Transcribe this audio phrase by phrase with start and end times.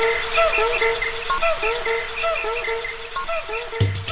[0.00, 0.08] Meu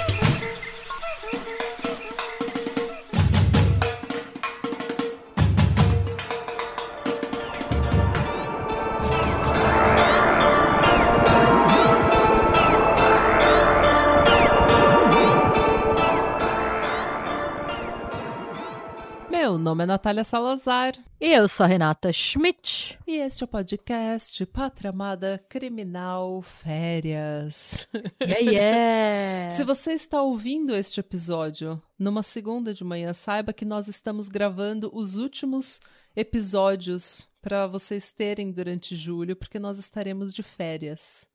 [19.69, 20.95] nome é Natália Salazar.
[21.21, 22.99] E eu sou a Renata Schmidt.
[23.07, 27.87] E este é o podcast Pátria Amada Criminal Férias.
[28.23, 29.51] Yeah, yeah.
[29.51, 34.91] Se você está ouvindo este episódio numa segunda de manhã, saiba que nós estamos gravando
[34.93, 35.81] os últimos
[36.17, 41.29] episódios para vocês terem durante julho, porque nós estaremos de férias.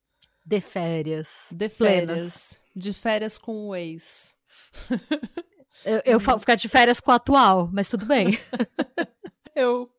[0.45, 1.49] De férias.
[1.52, 2.57] De férias.
[2.76, 4.34] De férias com o ex.
[5.86, 8.40] Eu, eu falo ficar de férias com o atual, mas tudo bem.
[9.55, 9.90] eu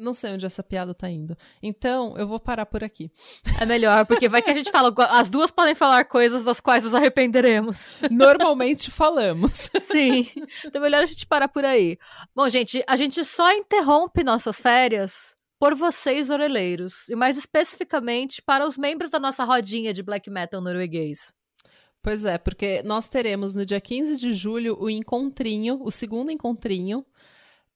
[0.00, 1.36] não sei onde essa piada tá indo.
[1.62, 3.12] Então, eu vou parar por aqui.
[3.60, 4.92] É melhor, porque vai que a gente fala.
[5.10, 7.86] As duas podem falar coisas das quais nos arrependeremos.
[8.10, 9.70] Normalmente falamos.
[9.78, 10.26] Sim.
[10.64, 11.98] Então, é melhor a gente parar por aí.
[12.34, 17.08] Bom, gente, a gente só interrompe nossas férias por vocês, oreleiros.
[17.08, 21.34] E mais especificamente para os membros da nossa rodinha de black metal norueguês.
[22.02, 27.04] Pois é, porque nós teremos no dia 15 de julho o encontrinho, o segundo encontrinho,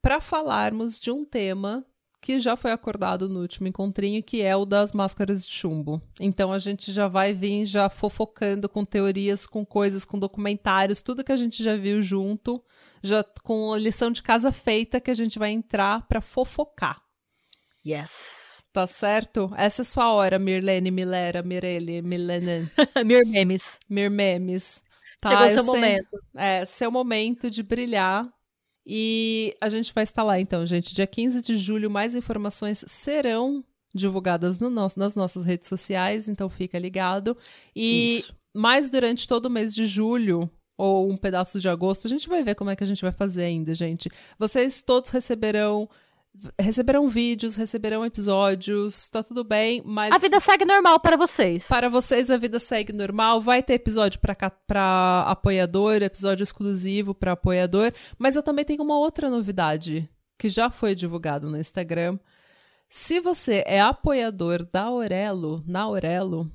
[0.01, 1.85] para falarmos de um tema
[2.25, 6.01] que já foi acordado no último encontrinho, que é o das máscaras de chumbo.
[6.19, 11.23] Então a gente já vai vir já fofocando com teorias, com coisas, com documentários, tudo
[11.23, 12.65] que a gente já viu junto,
[13.03, 17.03] já com a lição de casa feita que a gente vai entrar para fofocar.
[17.87, 18.64] Yes.
[18.75, 19.53] Tá certo?
[19.57, 22.69] Essa é sua hora, Mirlene, Milera, Mirele, Milene.
[23.07, 23.79] Mir memes.
[23.89, 24.83] Mir memes.
[25.21, 26.09] Tá, Chegou seu momento.
[26.37, 28.29] É, seu momento de brilhar.
[28.85, 30.93] E a gente vai estar lá, então, gente.
[30.93, 33.65] Dia 15 de julho, mais informações serão
[33.95, 37.39] divulgadas no nosso- nas nossas redes sociais, então fica ligado.
[37.77, 38.35] E Isso.
[38.53, 42.43] mais durante todo o mês de julho, ou um pedaço de agosto, a gente vai
[42.43, 44.11] ver como é que a gente vai fazer ainda, gente.
[44.37, 45.89] Vocês todos receberão.
[46.61, 50.13] Receberão vídeos, receberão episódios, tá tudo bem, mas.
[50.13, 51.69] A vida segue normal para vocês.
[51.69, 53.41] Para vocês, a vida segue normal.
[53.41, 57.93] Vai ter episódio para apoiador, episódio exclusivo para apoiador.
[58.19, 62.19] Mas eu também tenho uma outra novidade que já foi divulgado no Instagram.
[62.89, 66.51] Se você é apoiador da Aurelo, na Aurelo,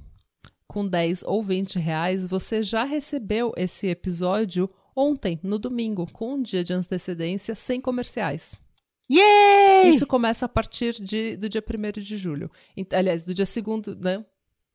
[0.67, 6.41] com 10 ou 20 reais, você já recebeu esse episódio ontem, no domingo, com um
[6.41, 8.61] dia de antecedência, sem comerciais.
[9.09, 9.89] Yay!
[9.89, 12.51] Isso começa a partir de, do dia 1 de julho.
[12.93, 14.23] Aliás, do dia 2 né?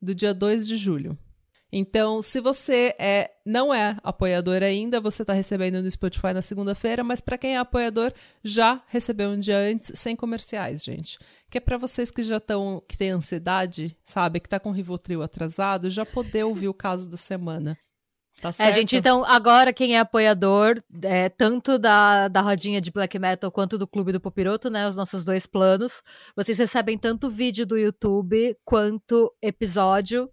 [0.03, 1.17] Do dia 2 de julho.
[1.77, 7.03] Então, se você é, não é apoiador ainda, você está recebendo no Spotify na segunda-feira,
[7.03, 8.12] mas para quem é apoiador,
[8.45, 11.19] já recebeu um dia antes, sem comerciais, gente.
[11.51, 14.72] Que é para vocês que já estão, que têm ansiedade, sabe, que tá com o
[14.72, 17.77] Rivotril atrasado, já poder ouvir o caso da semana.
[18.41, 18.69] Tá certo?
[18.69, 23.50] É, gente, então agora quem é apoiador, é, tanto da, da rodinha de black metal
[23.50, 26.03] quanto do Clube do Popiroto, né, os nossos dois planos,
[26.37, 30.28] vocês recebem tanto vídeo do YouTube quanto episódio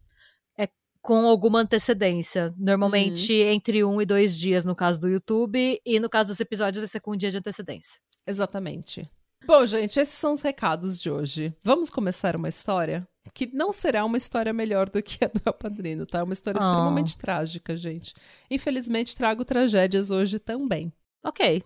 [0.58, 0.68] é,
[1.02, 2.54] com alguma antecedência.
[2.58, 6.82] Normalmente entre um e dois dias no caso do YouTube, e no caso dos episódios
[6.82, 8.00] vai ser com um dia de antecedência.
[8.26, 9.10] Exatamente.
[9.46, 11.54] Bom, gente, esses são os recados de hoje.
[11.64, 15.54] Vamos começar uma história que não será uma história melhor do que a do El
[15.54, 16.20] Padrino, tá?
[16.20, 16.64] É uma história Oh.
[16.66, 18.14] extremamente trágica, gente.
[18.50, 20.92] Infelizmente, trago tragédias hoje também.
[21.24, 21.64] Ok.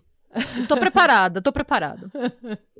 [0.68, 2.10] Tô preparada, tô preparada.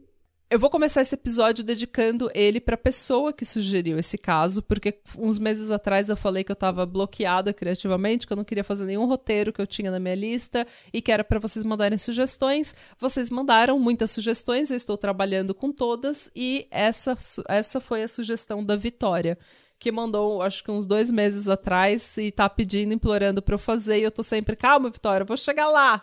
[0.48, 5.40] Eu vou começar esse episódio dedicando ele pra pessoa que sugeriu esse caso, porque uns
[5.40, 9.06] meses atrás eu falei que eu tava bloqueada criativamente, que eu não queria fazer nenhum
[9.06, 12.76] roteiro que eu tinha na minha lista e que era pra vocês mandarem sugestões.
[12.96, 17.18] Vocês mandaram muitas sugestões, eu estou trabalhando com todas e essa,
[17.48, 19.36] essa foi a sugestão da Vitória.
[19.78, 23.98] Que mandou, acho que uns dois meses atrás, e tá pedindo, implorando pra eu fazer,
[23.98, 26.02] e eu tô sempre, calma, Vitória, eu vou chegar lá.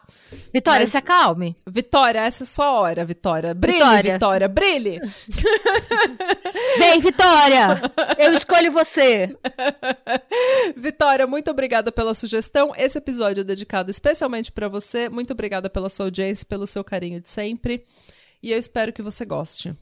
[0.53, 1.55] Vitória, Mas- se acalme.
[1.67, 3.51] Vitória, essa é sua hora, Vitória.
[3.53, 4.13] Brilhe, Vitória.
[4.13, 4.99] Vitória, brilhe!
[6.77, 7.81] Vem, Vitória!
[8.19, 9.35] Eu escolho você!
[10.77, 12.73] Vitória, muito obrigada pela sugestão.
[12.77, 15.09] Esse episódio é dedicado especialmente pra você.
[15.09, 17.83] Muito obrigada pela sua audiência, pelo seu carinho de sempre.
[18.41, 19.73] E eu espero que você goste.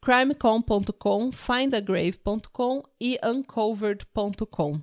[0.00, 4.80] crimecom.com, findagrave.com e uncovered.com.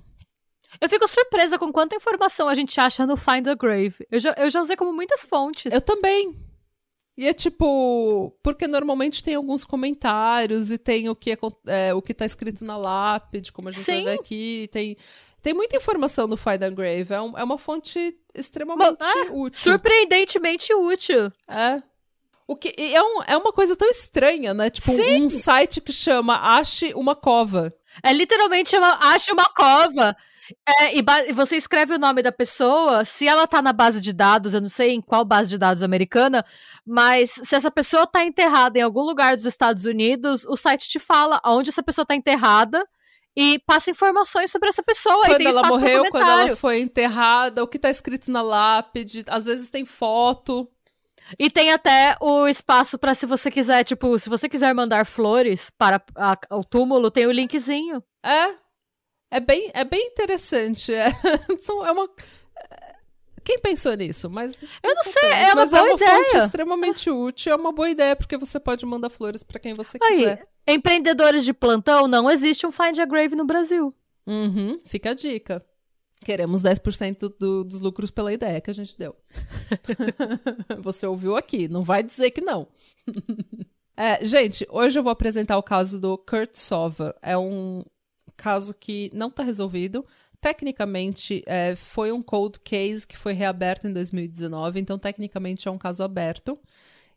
[0.80, 4.06] Eu fico surpresa com quanta informação a gente acha no Find a Grave.
[4.10, 5.72] Eu já, eu já usei como muitas fontes.
[5.72, 6.34] Eu também.
[7.16, 12.00] E é tipo, porque normalmente tem alguns comentários e tem o que é, é, o
[12.00, 14.96] que tá escrito na lápide, como a gente vai ver aqui, tem
[15.42, 17.12] Tem muita informação no Find and Grave.
[17.14, 19.72] É, um, é uma fonte extremamente Ah, útil.
[19.72, 21.32] Surpreendentemente útil.
[21.48, 21.82] É.
[22.46, 24.70] O que é, um- é uma coisa tão estranha, né?
[24.70, 25.22] Tipo, Sim.
[25.26, 27.72] um site que chama Ache uma Cova.
[28.02, 30.16] É literalmente uma, acha uma cova.
[30.80, 34.14] É, e, e você escreve o nome da pessoa, se ela tá na base de
[34.14, 36.42] dados, eu não sei em qual base de dados americana,
[36.86, 40.98] mas se essa pessoa tá enterrada em algum lugar dos Estados Unidos, o site te
[40.98, 42.86] fala onde essa pessoa tá enterrada
[43.40, 45.26] e passa informações sobre essa pessoa.
[45.26, 49.70] Quando ela morreu, quando ela foi enterrada, o que tá escrito na lápide, às vezes
[49.70, 50.68] tem foto.
[51.38, 55.70] E tem até o espaço pra se você quiser, tipo, se você quiser mandar flores
[55.70, 58.02] para a- o túmulo, tem o linkzinho.
[58.24, 58.54] É.
[59.30, 60.90] É bem, é bem interessante.
[60.94, 62.08] É, é uma.
[63.44, 64.28] Quem pensou nisso?
[64.28, 66.44] Mas Eu não sei, é uma Mas boa é uma fonte ideia.
[66.44, 70.18] extremamente útil, é uma boa ideia, porque você pode mandar flores pra quem você Aí,
[70.18, 70.46] quiser.
[70.72, 73.92] Empreendedores de plantão, não existe um Find a Grave no Brasil.
[74.26, 75.64] Uhum, fica a dica.
[76.24, 79.16] Queremos 10% do, dos lucros pela ideia que a gente deu.
[80.82, 82.68] Você ouviu aqui, não vai dizer que não.
[84.00, 87.12] É, gente, hoje eu vou apresentar o caso do Kurt Sova.
[87.20, 87.84] É um
[88.36, 90.06] caso que não está resolvido.
[90.40, 95.76] Tecnicamente, é, foi um cold case que foi reaberto em 2019, então tecnicamente é um
[95.76, 96.56] caso aberto.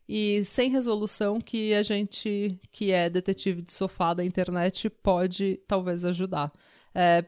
[0.08, 6.04] E sem resolução que a gente, que é detetive de sofá da internet, pode talvez
[6.04, 6.52] ajudar.
[6.94, 7.24] É,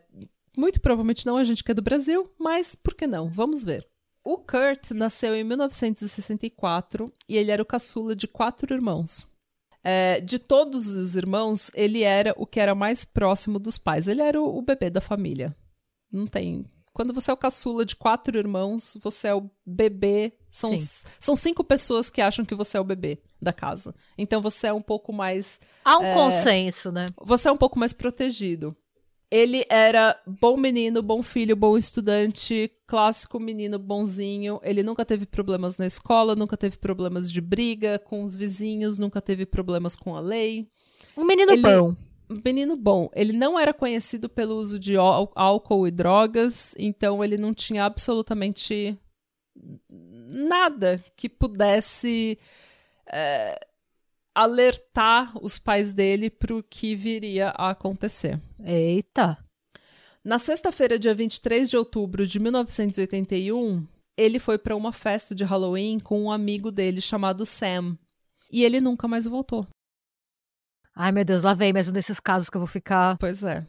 [0.57, 3.31] muito provavelmente não a gente que é do Brasil, mas por que não?
[3.31, 3.87] Vamos ver.
[4.23, 9.27] O Kurt nasceu em 1964 e ele era o caçula de quatro irmãos.
[9.83, 14.09] É, de todos os irmãos, ele era o que era mais próximo dos pais.
[14.09, 15.55] Ele era o, o bebê da família.
[16.11, 16.65] Não tem.
[16.95, 20.33] Quando você é o caçula de quatro irmãos, você é o bebê.
[20.51, 20.73] São,
[21.19, 23.93] são cinco pessoas que acham que você é o bebê da casa.
[24.17, 26.15] Então você é um pouco mais Há um É.
[26.15, 27.07] consenso, né?
[27.21, 28.75] você é um pouco mais protegido.
[29.31, 34.61] Ele era bom menino, bom filho, bom estudante, clássico menino bonzinho.
[34.63, 39.21] Ele nunca teve problemas na escola, nunca teve problemas de briga com os vizinhos, nunca
[39.21, 40.69] teve problemas com a lei.
[41.17, 41.97] Um menino Ele- bom.
[42.45, 43.11] Menino bom.
[43.15, 47.85] Ele não era conhecido pelo uso de ál- álcool e drogas, então ele não tinha
[47.85, 48.99] absolutamente
[49.89, 52.39] nada que pudesse
[53.07, 53.59] é,
[54.35, 58.41] alertar os pais dele para o que viria a acontecer.
[58.65, 59.39] Eita.
[60.25, 63.87] Na sexta-feira, dia 23 de outubro de 1981,
[64.17, 67.99] ele foi para uma festa de Halloween com um amigo dele chamado Sam.
[68.51, 69.67] E ele nunca mais voltou.
[70.95, 73.19] Ai, meu Deus, lá vem mais um desses casos que eu vou ficar.
[73.19, 73.67] Pois é.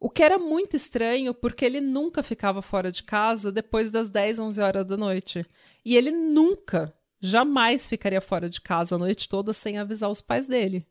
[0.00, 4.38] O que era muito estranho, porque ele nunca ficava fora de casa depois das 10,
[4.38, 5.44] 11 horas da noite.
[5.84, 10.46] E ele nunca, jamais ficaria fora de casa a noite toda sem avisar os pais
[10.46, 10.86] dele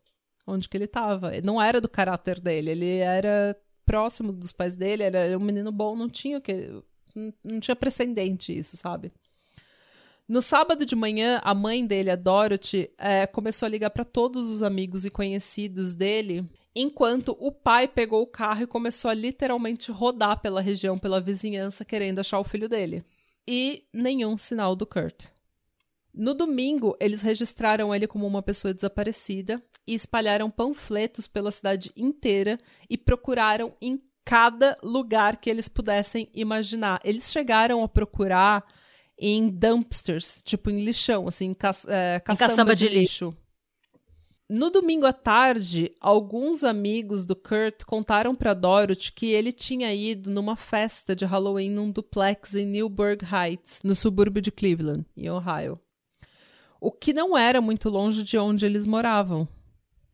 [0.48, 1.32] onde que ele estava.
[1.44, 5.72] Não era do caráter dele, ele era próximo dos pais dele, ele era um menino
[5.72, 6.82] bom, não tinha que
[7.44, 9.12] não tinha precedente isso, sabe?
[10.28, 14.52] No sábado de manhã, a mãe dele, a Dorothy, eh, começou a ligar para todos
[14.52, 16.46] os amigos e conhecidos dele,
[16.76, 21.86] enquanto o pai pegou o carro e começou a literalmente rodar pela região, pela vizinhança,
[21.86, 23.06] querendo achar o filho dele.
[23.48, 25.28] E nenhum sinal do Kurt.
[26.14, 32.60] No domingo, eles registraram ele como uma pessoa desaparecida e espalharam panfletos pela cidade inteira
[32.90, 37.00] e procuraram em cada lugar que eles pudessem imaginar.
[37.06, 38.66] Eles chegaram a procurar
[39.20, 43.36] em dumpsters, tipo em lixão, assim, em ca é, caçamba, caçamba de, de lixo.
[44.50, 50.32] No domingo à tarde, alguns amigos do Kurt contaram para Dorothy que ele tinha ido
[50.32, 55.78] numa festa de Halloween num duplex em Newburgh Heights, no subúrbio de Cleveland, em Ohio.
[56.80, 59.46] O que não era muito longe de onde eles moravam.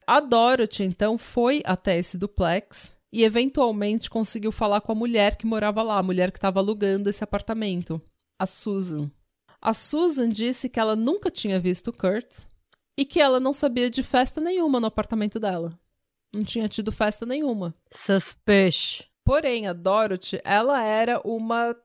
[0.08, 5.46] A Dorothy, então, foi até esse duplex e eventualmente conseguiu falar com a mulher que
[5.46, 8.02] morava lá, a mulher que estava alugando esse apartamento,
[8.44, 9.10] a Susan.
[9.62, 12.42] A Susan disse que ela nunca tinha visto o Kurt
[12.98, 15.80] e que ela não sabia de festa nenhuma no apartamento dela.
[16.36, 17.74] Não tinha tido festa nenhuma.
[17.92, 19.04] Suspish.
[19.24, 21.76] Porém, a Dorothy, ela era uma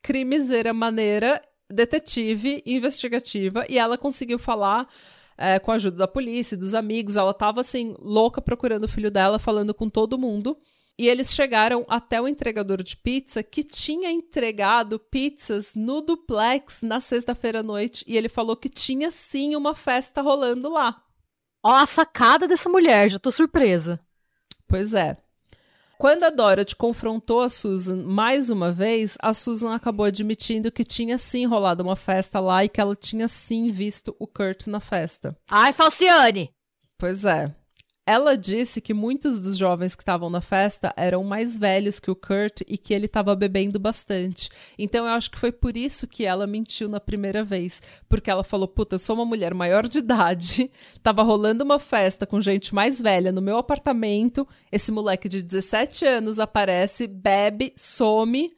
[0.00, 4.88] crimezeira maneira, detetive, investigativa, e ela conseguiu falar
[5.36, 7.16] é, com a ajuda da polícia, dos amigos.
[7.16, 10.56] Ela tava assim, louca procurando o filho dela, falando com todo mundo.
[10.98, 17.00] E eles chegaram até o entregador de pizza que tinha entregado pizzas no duplex na
[17.00, 18.04] sexta-feira à noite.
[18.06, 21.00] E ele falou que tinha sim uma festa rolando lá.
[21.62, 24.00] Ó, a sacada dessa mulher, já tô surpresa.
[24.66, 25.16] Pois é.
[25.98, 31.18] Quando a Dorothy confrontou a Susan mais uma vez, a Susan acabou admitindo que tinha
[31.18, 35.36] sim rolado uma festa lá e que ela tinha sim visto o Kurt na festa.
[35.50, 36.50] Ai, Falciane!
[36.96, 37.52] Pois é.
[38.10, 42.16] Ela disse que muitos dos jovens que estavam na festa eram mais velhos que o
[42.16, 44.48] Kurt e que ele estava bebendo bastante.
[44.78, 47.82] Então eu acho que foi por isso que ela mentiu na primeira vez.
[48.08, 50.70] Porque ela falou: Puta, eu sou uma mulher maior de idade,
[51.04, 54.48] tava rolando uma festa com gente mais velha no meu apartamento.
[54.72, 58.56] Esse moleque de 17 anos aparece, bebe, some.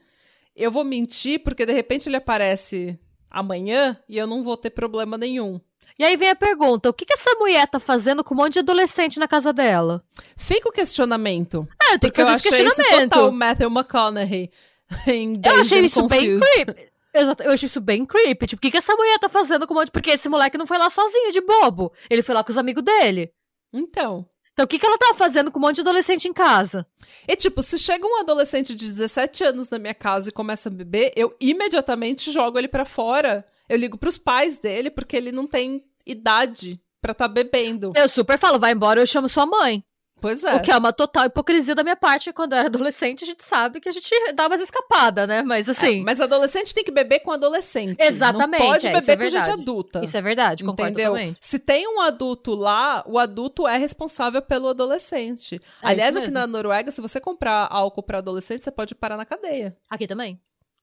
[0.55, 2.97] Eu vou mentir porque de repente ele aparece
[3.29, 5.59] amanhã e eu não vou ter problema nenhum.
[6.01, 8.53] E aí vem a pergunta: o que, que essa mulher tá fazendo com um monte
[8.53, 10.03] de adolescente na casa dela?
[10.35, 11.67] Fica o questionamento.
[11.79, 13.09] Ah, eu tenho que Porque eu fazer esse achei isso questionamento.
[13.11, 14.51] total Matthew McConaughey.
[15.45, 16.65] eu achei isso bem Confused.
[16.65, 16.91] creepy.
[17.13, 18.47] Exato, eu achei isso bem creepy.
[18.47, 19.91] Tipo, o que, que essa mulher tá fazendo com um monte.
[19.91, 21.93] Porque esse moleque não foi lá sozinho, de bobo.
[22.09, 23.31] Ele foi lá com os amigos dele.
[23.71, 24.25] Então.
[24.53, 26.83] Então, o que, que ela tava fazendo com um monte de adolescente em casa?
[27.27, 30.71] E tipo, se chega um adolescente de 17 anos na minha casa e começa a
[30.71, 33.45] beber, eu imediatamente jogo ele pra fora.
[33.69, 37.93] Eu ligo pros pais dele porque ele não tem idade pra tá bebendo.
[37.95, 39.83] Eu super falo, vai embora, eu chamo sua mãe.
[40.21, 40.55] Pois é.
[40.55, 42.31] O que é uma total hipocrisia da minha parte.
[42.31, 45.41] Quando eu era adolescente, a gente sabe que a gente dá umas escapadas, né?
[45.41, 47.99] Mas assim, É, mas adolescente tem que beber com adolescente.
[47.99, 50.03] Exatamente, Não pode é, beber é com gente adulta.
[50.03, 51.13] isso é verdade, concordo Entendeu?
[51.13, 51.37] totalmente.
[51.41, 55.55] Se tem um adulto lá, o adulto é responsável pelo adolescente.
[55.55, 59.25] É Aliás, aqui na Noruega, se você comprar álcool pra adolescente, você pode parar na
[59.25, 59.75] cadeia.
[59.89, 60.39] Aqui também.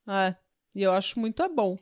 [0.08, 0.34] É.
[0.74, 1.78] E eu acho muito é bom.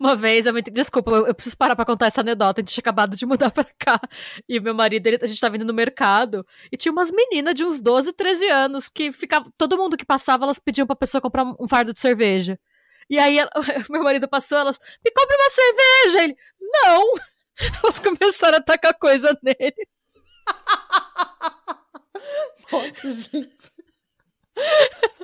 [0.00, 0.62] Uma vez, eu me...
[0.62, 2.60] desculpa, eu eu preciso parar pra contar essa anedota.
[2.60, 4.00] A gente tinha acabado de mudar pra cá.
[4.48, 7.64] E meu marido, ele- a gente tava indo no mercado e tinha umas meninas de
[7.64, 9.46] uns 12, 13 anos que ficava.
[9.56, 12.58] Todo mundo que passava, elas pediam pra pessoa comprar um fardo de cerveja.
[13.08, 13.50] E aí, ela-
[13.90, 16.24] meu marido passou, elas, me compre uma cerveja!
[16.24, 17.12] Ele, não!
[17.82, 19.88] Elas começaram a tacar coisa nele.
[22.70, 23.72] Nossa, gente.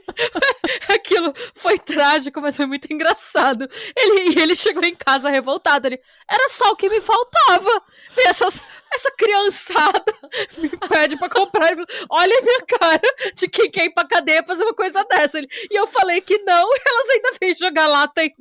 [0.88, 3.68] Aquilo foi trágico, mas foi muito engraçado.
[3.97, 5.87] Ele, ele chegou em casa revoltado.
[5.87, 7.82] Ele, era só o que me faltava.
[8.26, 10.04] Essas, essa criançada
[10.59, 11.73] me pede pra comprar.
[12.11, 13.00] Olha a minha cara
[13.35, 15.38] de quem quer ir pra cadeia fazer uma coisa dessa.
[15.38, 18.35] Ele, e eu falei que não, e elas ainda vêm jogar lata em.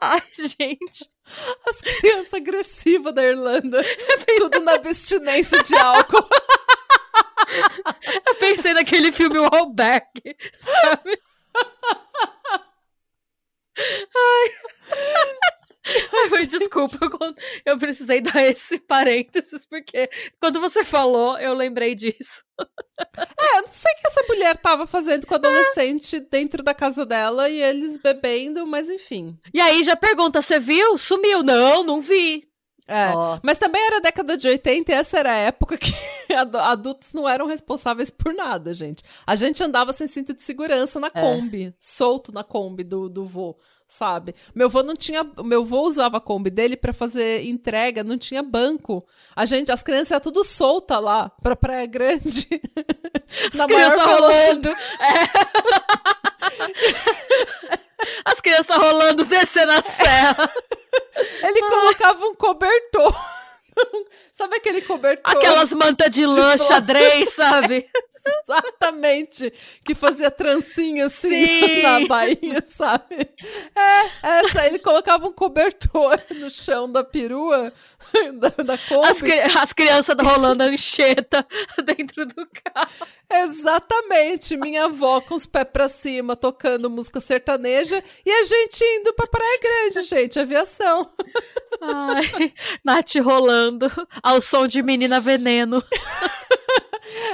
[0.00, 1.10] Ai, gente.
[1.66, 3.82] As crianças agressivas da Irlanda.
[4.38, 6.28] Tudo na abstinência de álcool.
[8.26, 11.18] Eu pensei naquele filme O Albergue, sabe?
[14.16, 14.54] Ai.
[16.32, 16.96] Ai, desculpa,
[17.66, 20.08] eu precisei dar esse parênteses, porque
[20.40, 22.42] quando você falou, eu lembrei disso.
[23.18, 26.72] É, eu não sei o que essa mulher tava fazendo com o adolescente dentro da
[26.72, 29.38] casa dela e eles bebendo, mas enfim.
[29.52, 30.96] E aí já pergunta: você viu?
[30.96, 31.42] Sumiu?
[31.42, 32.42] Não, não vi.
[32.86, 33.08] É.
[33.14, 33.38] Ó.
[33.42, 35.92] Mas também era a década de 80 e essa era a época que
[36.34, 39.02] adu- adultos não eram responsáveis por nada, gente.
[39.26, 43.56] A gente andava sem cinto de segurança na Kombi, solto na Kombi do, do vô,
[43.88, 44.34] sabe?
[44.54, 45.24] Meu vô não tinha.
[45.42, 49.02] Meu vô usava a Kombi dele pra fazer entrega, não tinha banco.
[49.34, 52.46] A gente, as crianças iam tudo solta lá pra Praia Grande.
[53.52, 54.68] As na maior rolando.
[54.68, 54.74] É.
[58.24, 60.52] As crianças rolando, descendo a serra.
[61.42, 63.14] Ele colocava um cobertor.
[64.32, 65.36] Sabe aquele cobertor?
[65.36, 67.88] Aquelas mantas de lã, xadrez, sabe?
[68.42, 69.52] Exatamente.
[69.84, 71.82] Que fazia trancinha assim Sim.
[71.82, 73.28] na bainha, sabe?
[73.76, 74.66] É, essa.
[74.66, 77.72] Ele colocava um cobertor no chão da perua,
[78.40, 79.08] da, da Kombi.
[79.08, 81.46] As, cri- as crianças rolando a ancheta
[81.84, 82.90] dentro do carro.
[83.30, 84.56] Exatamente.
[84.56, 89.26] Minha avó com os pés pra cima, tocando música sertaneja e a gente indo pra
[89.26, 90.38] Praia Grande, gente.
[90.38, 91.10] Aviação.
[91.80, 92.52] Ai,
[92.84, 93.90] Nath rolando
[94.22, 95.82] ao som de Menina Veneno.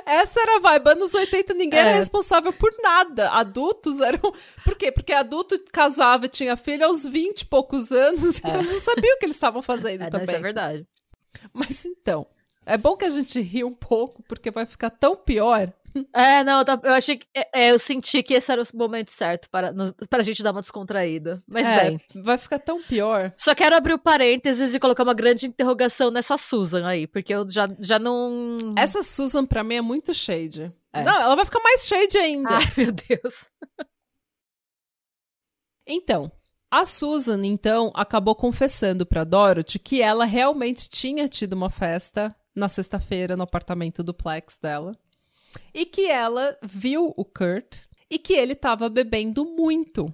[0.05, 0.89] Essa era a vibe.
[0.91, 1.95] Anos 80, ninguém era É.
[1.97, 3.31] responsável por nada.
[3.31, 4.21] Adultos eram.
[4.65, 4.91] Por quê?
[4.91, 9.15] Porque adulto casava e tinha filho aos 20 e poucos anos, então eles não sabiam
[9.15, 10.25] o que eles estavam fazendo É, também.
[10.27, 10.87] isso é verdade.
[11.55, 12.27] Mas então,
[12.67, 15.73] é bom que a gente ri um pouco, porque vai ficar tão pior.
[16.14, 17.26] É, não, eu achei que.
[17.35, 20.42] é, é, eu senti que esse era o momento certo para, nos- para a gente
[20.42, 21.42] dar uma descontraída.
[21.49, 22.00] Mas É, bem.
[22.23, 23.32] vai ficar tão pior.
[23.37, 27.49] Só quero abrir o parênteses e colocar uma grande interrogação nessa Susan aí, porque eu
[27.49, 28.56] já, já não.
[28.76, 30.73] Essa Susan, pra mim, é muito shade.
[30.92, 31.02] É.
[31.04, 32.54] Não, ela vai ficar mais shade ainda.
[32.56, 33.50] Ai, meu Deus.
[35.87, 36.30] Então,
[36.70, 42.68] a Susan, então, acabou confessando pra Dorothy que ela realmente tinha tido uma festa na
[42.68, 44.92] sexta-feira no apartamento duplex dela.
[45.73, 50.12] E que ela viu o Kurt e que ele tava bebendo muito.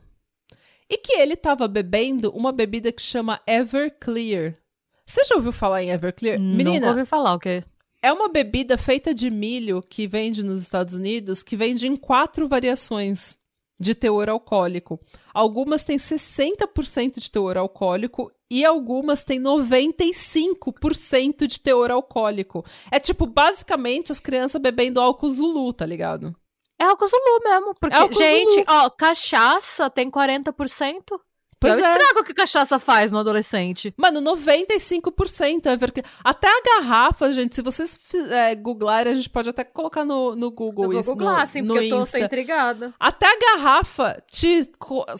[0.88, 4.56] E que ele tava bebendo uma bebida que chama Everclear.
[5.04, 6.38] Você já ouviu falar em Everclear?
[6.38, 7.62] Nunca Menina, ouvi falar o quê?
[8.06, 12.46] é uma bebida feita de milho que vende nos Estados Unidos, que vende em quatro
[12.46, 13.36] variações
[13.80, 15.00] de teor alcoólico.
[15.34, 22.64] Algumas têm 60% de teor alcoólico e algumas têm 95% de teor alcoólico.
[22.90, 26.34] É tipo, basicamente, as crianças bebendo álcool Zulu, tá ligado?
[26.78, 27.74] É álcool Zulu mesmo.
[27.80, 28.64] Porque, É gente, Zulu.
[28.68, 31.18] ó, cachaça tem 40%.
[31.58, 33.92] Pois é o estrago que cachaça faz no adolescente.
[33.96, 35.90] Mano, 95% é ver...
[36.22, 37.98] Até a garrafa, gente, se vocês
[38.30, 41.42] é, googlarem, a gente pode até colocar no, no Google Eu vou isso, googlar, no,
[41.42, 42.20] assim, no porque eu tô, Insta.
[42.20, 42.94] intrigada.
[43.00, 44.70] Até a garrafa, te,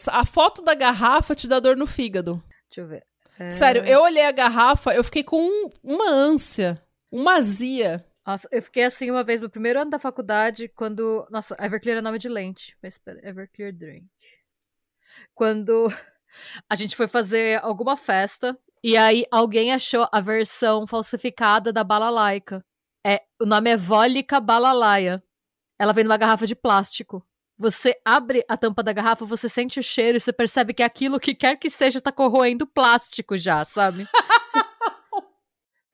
[0.09, 2.41] a foto da garrafa te dá dor no fígado.
[2.69, 3.03] Deixa eu ver.
[3.39, 8.05] É, Sério, eu olhei a garrafa, eu fiquei com um- uma ânsia, uma azia.
[8.25, 11.25] Nossa, eu fiquei assim uma vez no primeiro ano da faculdade, quando.
[11.29, 12.75] Nossa, Everclear é nome de lente.
[12.83, 14.05] Mas espera, Everclear Drink.
[15.33, 15.87] Quando
[16.69, 22.63] a gente foi fazer alguma festa e aí alguém achou a versão falsificada da balalaica.
[23.05, 25.23] É, o nome é Vólica Balalaia.
[25.79, 27.25] Ela vem numa garrafa de plástico.
[27.57, 31.19] Você abre a tampa da garrafa, você sente o cheiro e você percebe que aquilo
[31.19, 34.07] que quer que seja tá corroendo plástico já, sabe?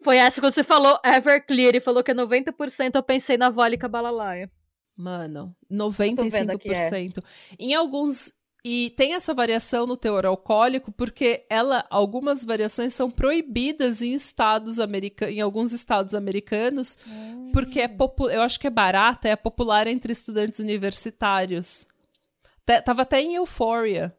[0.04, 3.88] Foi essa quando você falou Everclear e falou que é 90%, eu pensei na Vólica
[3.88, 4.52] Balalaia.
[4.96, 5.56] Mano,
[6.30, 7.24] vendo aqui, 95%.
[7.58, 8.34] Em alguns.
[8.66, 14.80] E tem essa variação no teor alcoólico, porque ela, algumas variações são proibidas em estados
[14.80, 16.98] americanos, em alguns estados americanos,
[17.52, 17.94] porque é
[18.32, 21.86] eu acho que é barata, é popular entre estudantes universitários.
[22.66, 24.16] Te- tava até em Euphoria.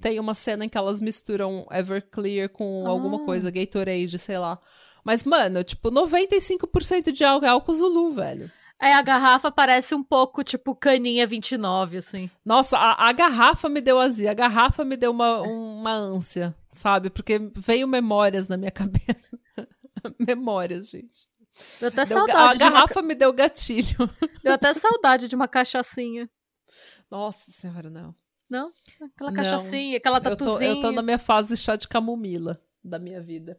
[0.00, 3.24] Tem uma cena em que elas misturam Everclear com alguma Ah.
[3.24, 4.60] coisa, Gatorade, sei lá.
[5.02, 8.48] Mas, mano, tipo, 95% de álcool é álcool Zulu, velho.
[8.80, 12.30] Aí a garrafa parece um pouco tipo caninha 29, assim.
[12.44, 17.10] Nossa, a, a garrafa me deu azia, a garrafa me deu uma, uma ânsia, sabe?
[17.10, 19.38] Porque veio memórias na minha cabeça.
[20.18, 21.28] memórias, gente.
[21.80, 24.08] Deu até Deu saudade a de uma, garrafa me deu gatilho.
[24.44, 26.30] deu até saudade de uma cachaçinha.
[27.10, 28.14] Nossa senhora, não.
[28.48, 28.70] Não?
[29.12, 29.36] Aquela Não.
[29.36, 30.70] cachaçinha, aquela Eu tô, tatuzinha.
[30.70, 33.58] eu tô na minha fase chá de camomila da minha vida.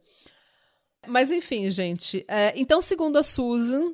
[1.06, 2.24] Mas enfim, gente.
[2.26, 3.92] é, então, segundo a Susan,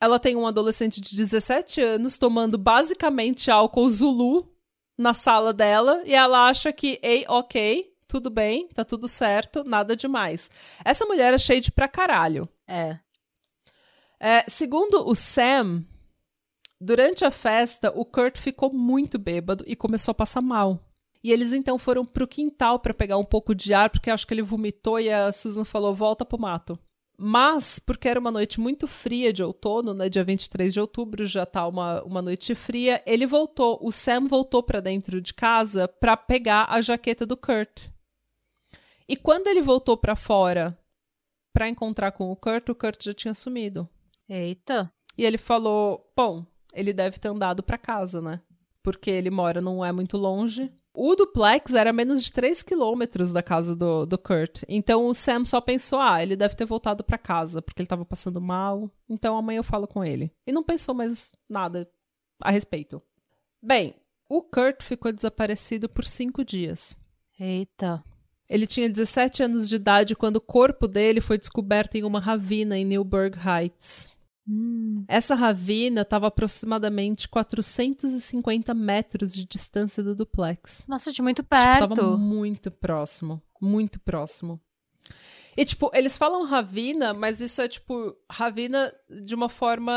[0.00, 4.52] ela tem um adolescente de 17 anos tomando basicamente álcool Zulu
[4.98, 9.96] na sala dela e ela acha que, ei, ok, tudo bem, tá tudo certo, nada
[9.96, 10.50] demais.
[10.84, 12.48] Essa mulher é cheia de pra caralho.
[12.66, 12.98] É.
[14.18, 15.84] É, segundo o Sam,
[16.80, 20.80] durante a festa, o Kurt ficou muito bêbado e começou a passar mal.
[21.22, 24.32] E eles então foram pro quintal pra pegar um pouco de ar, porque acho que
[24.32, 26.78] ele vomitou e a Susan falou: volta pro mato.
[27.18, 30.08] Mas, porque era uma noite muito fria de outono, né?
[30.08, 34.62] Dia 23 de outubro já tá uma, uma noite fria, ele voltou, o Sam voltou
[34.62, 37.88] pra dentro de casa pra pegar a jaqueta do Kurt.
[39.08, 40.78] E quando ele voltou pra fora
[41.52, 43.88] pra encontrar com o Kurt, o Kurt já tinha sumido.
[44.28, 44.92] Eita.
[45.16, 48.42] E ele falou: bom, ele deve ter andado pra casa, né?
[48.82, 50.70] Porque ele mora, não é muito longe.
[50.98, 54.62] O duplex era a menos de 3 quilômetros da casa do, do Kurt.
[54.66, 58.06] Então o Sam só pensou: ah, ele deve ter voltado pra casa, porque ele tava
[58.06, 58.90] passando mal.
[59.06, 60.32] Então amanhã eu falo com ele.
[60.46, 61.86] E não pensou mais nada
[62.40, 63.02] a respeito.
[63.62, 63.94] Bem,
[64.26, 66.96] o Kurt ficou desaparecido por cinco dias.
[67.38, 68.02] Eita.
[68.48, 72.78] Ele tinha 17 anos de idade quando o corpo dele foi descoberto em uma ravina
[72.78, 74.15] em Newburgh Heights.
[74.48, 75.04] Hum.
[75.08, 80.84] Essa ravina estava aproximadamente 450 metros de distância do duplex.
[80.88, 81.94] Nossa, de muito Tipo, perto.
[81.94, 83.42] tava muito próximo.
[83.60, 84.60] Muito próximo.
[85.56, 88.92] E, tipo, eles falam ravina, mas isso é, tipo, ravina
[89.24, 89.92] de uma forma.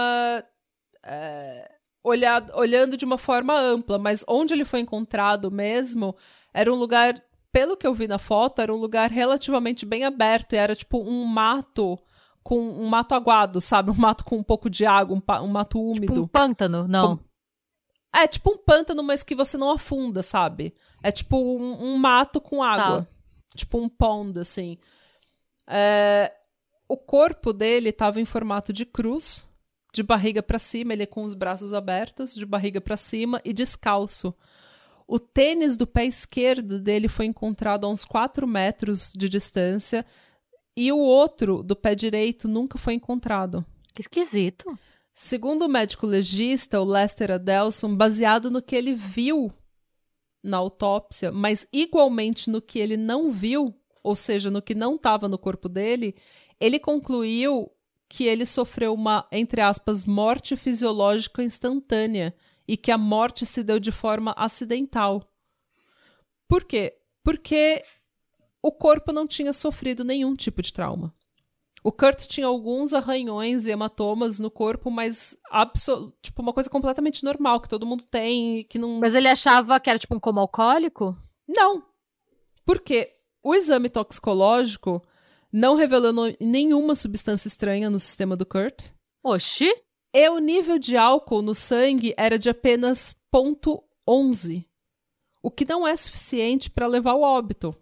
[1.03, 1.69] é,
[2.03, 6.15] olhado, olhando de uma forma ampla, mas onde ele foi encontrado mesmo
[6.53, 10.53] era um lugar, pelo que eu vi na foto, era um lugar relativamente bem aberto
[10.53, 11.99] e era, tipo, um mato
[12.43, 13.91] com um mato aguado, sabe?
[13.91, 16.07] Um mato com um pouco de água, um, um mato úmido.
[16.13, 17.17] Tipo um pântano, não.
[17.17, 17.29] Como-
[18.15, 20.73] É tipo um pântano, mas que você não afunda, sabe?
[21.03, 23.07] É tipo um, um mato com água.
[23.55, 24.77] Tipo um pond, assim.
[25.67, 26.33] É,
[26.87, 29.47] O corpo dele tava em formato de cruz,
[29.93, 33.53] de barriga pra cima, ele é com os braços abertos, de barriga pra cima e
[33.53, 34.33] descalço.
[35.07, 40.03] O tênis do pé esquerdo dele foi encontrado a uns 4 metros de distância
[40.79, 43.65] e o outro, do pé direito, nunca foi encontrado.
[43.93, 44.79] Que esquisito.
[45.13, 49.51] Segundo o médico legista, o Lester Adelson, baseado no que ele viu
[50.41, 55.27] na autópsia, mas igualmente no que ele não viu, ou seja, no que não estava
[55.27, 56.15] no corpo dele,
[56.57, 57.69] ele concluiu
[58.07, 62.33] que ele sofreu uma, entre aspas, morte fisiológica instantânea
[62.65, 65.21] e que a morte se deu de forma acidental.
[66.47, 66.95] Por quê?
[67.21, 67.83] Porque
[68.61, 71.13] o corpo não tinha sofrido nenhum tipo de trauma.
[71.83, 76.11] O Kurt tinha alguns arranhões e hematomas no corpo, mas absol...
[76.21, 79.79] tipo uma coisa completamente normal que todo mundo tem e que não Mas ele achava
[79.79, 81.17] que era tipo um coma alcoólico?
[81.47, 81.83] Não.
[82.65, 83.15] Por quê?
[83.41, 85.01] O exame toxicológico
[85.51, 88.91] não revelou nenhuma substância estranha no sistema do Kurt.
[89.23, 89.71] Oxi.
[90.13, 94.65] E o nível de álcool no sangue era de apenas 0,11,
[95.41, 97.75] o que não é suficiente para levar ao óbito.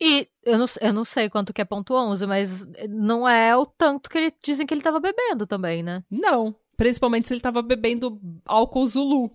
[0.00, 3.66] E eu não, eu não sei quanto que é ponto 11, mas não é o
[3.66, 6.02] tanto que ele, dizem que ele tava bebendo também, né?
[6.10, 9.30] Não, principalmente se ele estava bebendo álcool Zulu.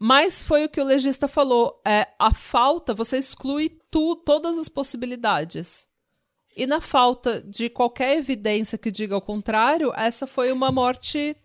[0.00, 4.68] Mas foi o que o legista falou, é a falta, você exclui tu, todas as
[4.68, 5.86] possibilidades.
[6.56, 11.36] E na falta de qualquer evidência que diga ao contrário, essa foi uma morte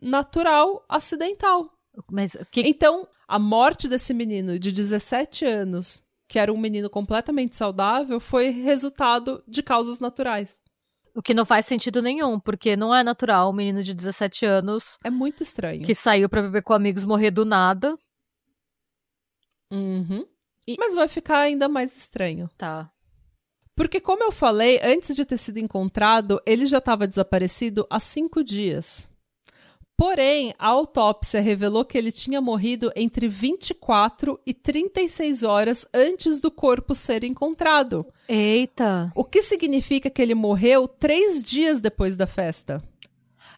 [0.00, 1.76] natural, acidental.
[2.08, 6.88] Mas o que, Então, a morte desse menino de 17 anos, que era um menino
[6.90, 10.62] completamente saudável, foi resultado de causas naturais.
[11.16, 14.98] o que não faz sentido nenhum, porque não é natural um menino de 17 anos
[15.04, 15.84] É muito estranho.
[15.86, 17.96] que saiu pra beber com amigos morrer do nada.
[19.70, 20.26] Uhum.
[20.66, 22.48] E- Mas vai ficar ainda mais estranho.
[22.56, 22.90] Tá.
[23.76, 28.42] Porque, como eu falei, antes de ter sido encontrado, ele já estava desaparecido há cinco
[28.44, 29.08] dias.
[29.96, 36.50] Porém, a autópsia revelou que ele tinha morrido entre 24 e 36 horas antes do
[36.50, 38.04] corpo ser encontrado.
[38.28, 39.12] Eita.
[39.14, 42.82] O que significa que ele morreu três dias depois da festa.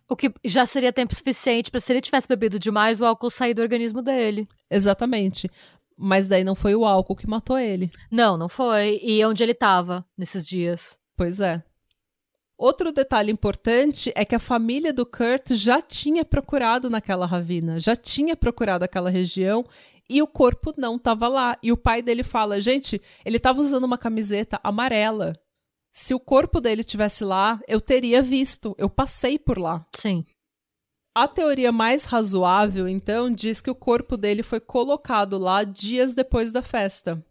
[0.09, 3.55] O que já seria tempo suficiente pra se ele tivesse bebido demais, o álcool sair
[3.55, 4.47] do organismo dele.
[4.71, 5.51] Exatamente.
[5.97, 7.91] Mas daí não foi o álcool que matou ele.
[8.11, 9.01] Não, não foi.
[9.03, 10.99] E onde ele tava nesses dias?
[11.17, 11.65] Pois é.
[12.59, 17.95] Outro detalhe importante é que a família do Kurt já tinha procurado naquela ravina, já
[17.95, 19.63] tinha procurado aquela região
[20.09, 21.59] e o corpo não estava lá.
[21.63, 25.35] E o pai dele fala: gente, ele estava usando uma camiseta amarela.
[25.93, 29.87] Se o corpo dele tivesse lá, eu teria visto, eu passei por lá.
[29.95, 30.25] Sim.
[31.15, 36.53] A teoria mais razoável, então, diz que o corpo dele foi colocado lá dias depois
[36.53, 37.25] da festa.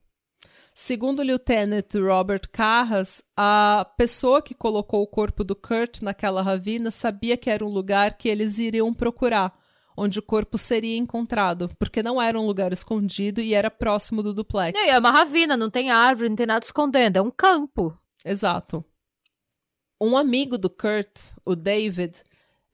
[0.78, 6.92] Segundo o Lieutenant Robert Carras, a pessoa que colocou o corpo do Kurt naquela ravina
[6.92, 9.58] sabia que era um lugar que eles iriam procurar,
[9.96, 14.34] onde o corpo seria encontrado, porque não era um lugar escondido e era próximo do
[14.34, 14.78] duplex.
[14.78, 17.98] E é uma ravina, não tem árvore, não tem nada escondendo, é um campo.
[18.26, 18.84] Exato.
[20.02, 22.22] Um amigo do Kurt, o David,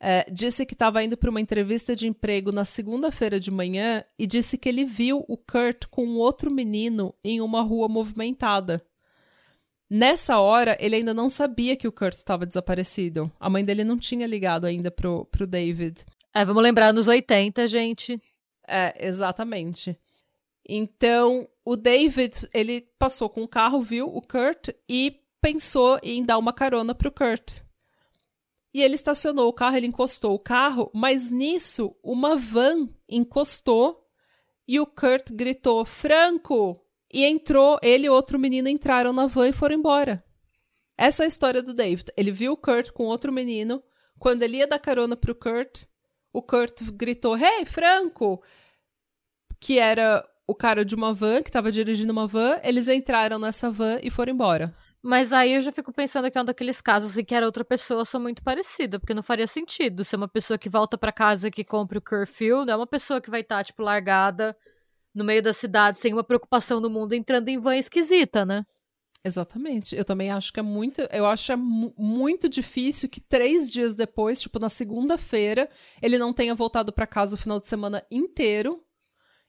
[0.04, 4.26] eh, disse que estava indo para uma entrevista de emprego na segunda-feira de manhã e
[4.26, 8.84] disse que ele viu o Kurt com um outro menino em uma rua movimentada.
[9.88, 13.32] Nessa hora, ele ainda não sabia que o Kurt estava desaparecido.
[13.40, 16.04] A mãe dele não tinha ligado ainda pro, pro David.
[16.34, 18.20] É, vamos lembrar nos 80, gente.
[18.68, 20.00] É, exatamente.
[20.68, 26.38] Então, o David, ele passou com o carro, viu o Kurt e pensou em dar
[26.38, 27.62] uma carona pro Kurt.
[28.74, 34.02] E ele estacionou o carro, ele encostou o carro, mas nisso uma van encostou
[34.68, 36.80] e o Kurt gritou: "Franco!"
[37.14, 40.24] E entrou, ele e outro menino entraram na van e foram embora.
[40.98, 42.12] Essa é a história do David.
[42.16, 43.84] Ele viu o Kurt com outro menino.
[44.18, 45.86] Quando ele ia dar carona pro Kurt,
[46.32, 48.42] o Kurt gritou: Hey, Franco!
[49.60, 52.60] Que era o cara de uma van, que estava dirigindo uma van.
[52.64, 54.76] Eles entraram nessa van e foram embora.
[55.04, 57.66] Mas aí eu já fico pensando que é um daqueles casos em que era outra
[57.66, 61.50] pessoa só muito parecida, porque não faria sentido ser uma pessoa que volta pra casa
[61.50, 64.56] que compra o curfew, não é uma pessoa que vai estar, tipo, largada
[65.14, 68.64] no meio da cidade sem uma preocupação no mundo entrando em van esquisita, né?
[69.24, 69.96] Exatamente.
[69.96, 71.02] Eu também acho que é muito.
[71.12, 75.70] Eu acho é mu- muito difícil que três dias depois, tipo na segunda-feira,
[76.02, 78.84] ele não tenha voltado pra casa o final de semana inteiro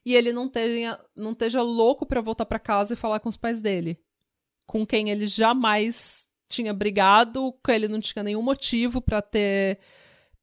[0.05, 3.37] e ele não tenha, não esteja louco pra voltar pra casa e falar com os
[3.37, 3.99] pais dele,
[4.67, 9.79] com quem ele jamais tinha brigado, que ele não tinha nenhum motivo pra ter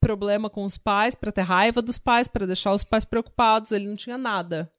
[0.00, 3.86] problema com os pais, pra ter raiva dos pais, pra deixar os pais preocupados, ele
[3.88, 4.72] não tinha nada.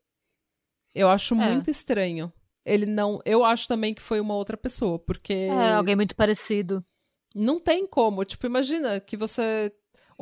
[0.93, 1.37] Eu acho É.
[1.53, 2.31] muito estranho.
[2.65, 3.19] Ele não.
[3.25, 6.83] Eu acho também que foi uma outra pessoa, porque É, alguém muito parecido.
[7.33, 8.23] não tem como.
[8.25, 9.71] Tipo, imagina que você.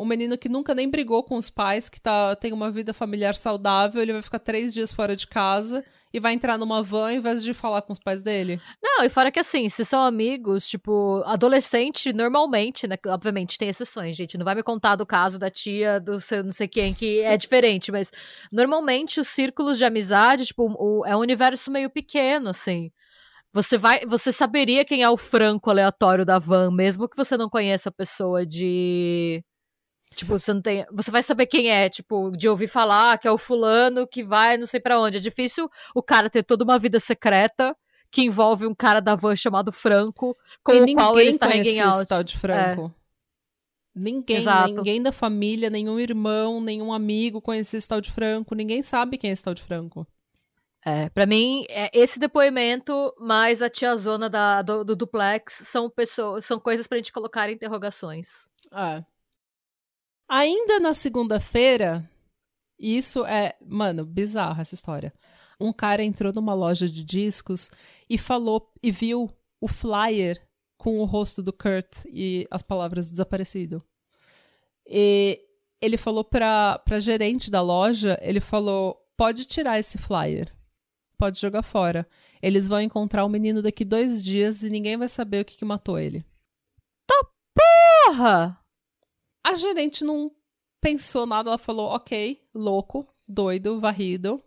[0.01, 3.35] Um menino que nunca nem brigou com os pais, que tá, tem uma vida familiar
[3.35, 5.83] saudável, ele vai ficar três dias fora de casa
[6.13, 8.61] e vai entrar numa van ao invés de falar com os pais dele.
[8.81, 12.95] Não, e fora que assim, se são amigos, tipo, adolescente, normalmente, né?
[13.07, 14.37] Obviamente tem exceções, gente.
[14.37, 17.35] Não vai me contar do caso da tia, do seu não sei quem, que é
[17.37, 18.11] diferente, mas
[18.51, 22.91] normalmente os círculos de amizade, tipo, o- é um universo meio pequeno, assim.
[23.51, 24.05] Você vai.
[24.05, 27.91] Você saberia quem é o franco aleatório da van, mesmo que você não conheça a
[27.91, 29.43] pessoa de.
[30.15, 30.85] Tipo, você não tem.
[30.91, 34.57] Você vai saber quem é, tipo, de ouvir falar que é o fulano que vai
[34.57, 35.17] não sei pra onde.
[35.17, 37.75] É difícil o cara ter toda uma vida secreta
[38.11, 41.45] que envolve um cara da van chamado Franco, com e o qual ele ninguém está
[41.47, 42.07] hanging conhecia esse out.
[42.07, 42.93] tal de Franco.
[43.95, 44.73] Ninguém, Exato.
[44.73, 48.55] ninguém da família, nenhum irmão, nenhum amigo conhecia esse tal de Franco.
[48.55, 50.07] Ninguém sabe quem é esse tal de Franco.
[50.85, 56.45] É, pra mim, é, esse depoimento mais a tiazona da, do, do duplex são pessoas,
[56.45, 58.47] são coisas pra gente colocar em interrogações.
[58.71, 59.03] É.
[60.29, 62.07] Ainda na segunda-feira,
[62.77, 65.11] isso é, mano, bizarra essa história.
[65.59, 67.71] Um cara entrou numa loja de discos
[68.07, 73.83] e falou e viu o flyer com o rosto do Kurt e as palavras desaparecido.
[74.87, 75.41] E
[75.81, 80.53] ele falou pra, pra gerente da loja, ele falou, pode tirar esse flyer.
[81.17, 82.07] Pode jogar fora.
[82.41, 85.65] Eles vão encontrar o menino daqui dois dias e ninguém vai saber o que, que
[85.65, 86.23] matou ele.
[87.05, 87.25] Tá
[88.07, 88.58] porra!
[89.43, 90.31] A gerente não
[90.81, 94.41] pensou nada, ela falou, ok, louco, doido, varrido,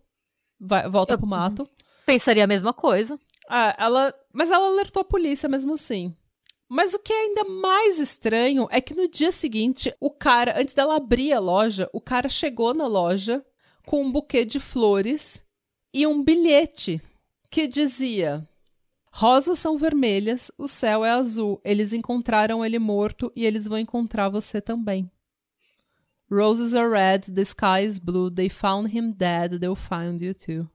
[0.60, 1.68] vai, volta Eu- pro mato.
[2.06, 3.18] Pensaria a mesma coisa.
[3.48, 6.14] Ah, ela, mas ela alertou a polícia mesmo assim.
[6.68, 10.74] Mas o que é ainda mais estranho é que no dia seguinte, o cara, antes
[10.74, 13.44] dela abrir a loja, o cara chegou na loja
[13.86, 15.44] com um buquê de flores
[15.92, 17.00] e um bilhete
[17.50, 18.46] que dizia:
[19.14, 21.60] Rosas são vermelhas, o céu é azul.
[21.64, 25.08] Eles encontraram ele morto e eles vão encontrar você também.
[26.30, 28.30] Roses are red, the sky is blue.
[28.30, 30.68] They found him dead, they'll find you too.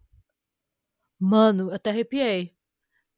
[1.19, 2.53] Mano, até arrepiei.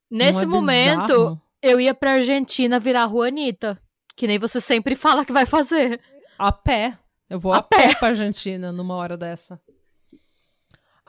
[0.10, 1.42] Nesse é momento, bizarro?
[1.62, 3.78] eu ia pra Argentina virar Juanita.
[4.16, 6.00] Que nem você sempre fala que vai fazer.
[6.38, 6.98] A pé.
[7.30, 7.94] Eu vou A a, pé.
[7.96, 9.62] pra Argentina numa hora dessa.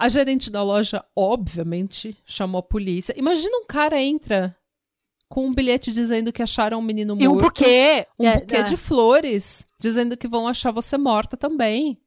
[0.00, 3.14] A gerente da loja, obviamente, chamou a polícia.
[3.18, 4.56] Imagina um cara entra
[5.28, 7.22] com um bilhete dizendo que acharam um menino morto.
[7.22, 8.06] E um buquê.
[8.18, 8.62] Um é, buquê é.
[8.62, 12.00] de flores, dizendo que vão achar você morta também.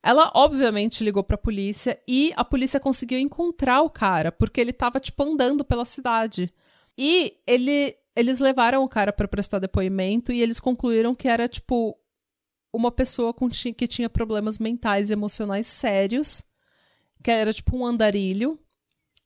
[0.00, 5.00] Ela, obviamente, ligou pra polícia e a polícia conseguiu encontrar o cara, porque ele tava,
[5.00, 6.54] tipo, andando pela cidade.
[6.96, 11.98] E ele, eles levaram o cara pra prestar depoimento e eles concluíram que era, tipo,
[12.72, 16.44] uma pessoa com, que tinha problemas mentais e emocionais sérios,
[17.22, 18.58] que era, tipo, um andarilho,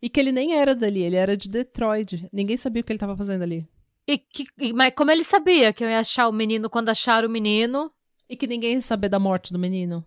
[0.02, 2.28] e que ele nem era dali, ele era de Detroit.
[2.33, 3.66] Ninguém sabia o que ele tava fazendo ali.
[4.07, 7.30] E que- mas como ele sabia que eu ia achar o menino quando acharam o
[7.30, 7.90] menino?
[8.28, 10.04] E que ninguém ia saber da morte do menino.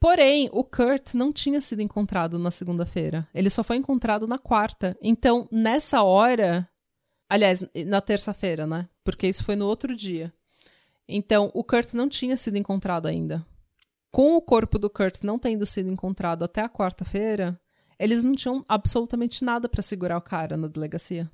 [0.00, 3.26] Porém, o Kurt não tinha sido encontrado na segunda-feira.
[3.34, 4.96] Ele só foi encontrado na quarta.
[5.02, 6.68] Então, nessa hora.
[7.30, 8.88] Aliás, na terça-feira, né?
[9.04, 10.32] Porque isso foi no outro dia.
[11.08, 13.44] Então, o Kurt não tinha sido encontrado ainda.
[14.10, 17.60] Com o corpo do Kurt não tendo sido encontrado até a quarta-feira,
[17.98, 21.30] eles não tinham absolutamente nada pra segurar o cara na delegacia.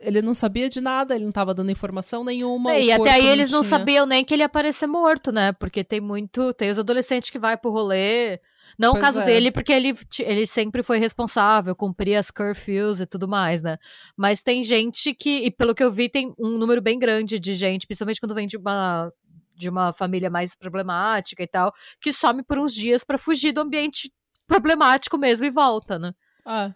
[0.00, 2.72] Ele não sabia de nada, ele não tava dando informação nenhuma.
[2.72, 5.52] É, e até aí eles não tinha- sabiam nem que ele ia aparecer morto, né?
[5.54, 6.54] Porque tem muito.
[6.54, 8.38] Tem os adolescentes que vai pro rolê.
[8.78, 9.24] Não Pois o caso é.
[9.24, 13.76] dele, porque ele, ele sempre foi responsável, cumpria as curfews e tudo mais, né?
[14.16, 17.54] Mas tem gente que, e pelo que eu vi, tem um número bem grande de
[17.54, 19.10] gente, principalmente quando vem de uma,
[19.58, 23.60] de uma família mais problemática e tal, que some por uns dias pra fugir do
[23.60, 24.10] ambiente
[24.46, 26.14] problemático mesmo e volta, né?
[26.46, 26.72] Ah.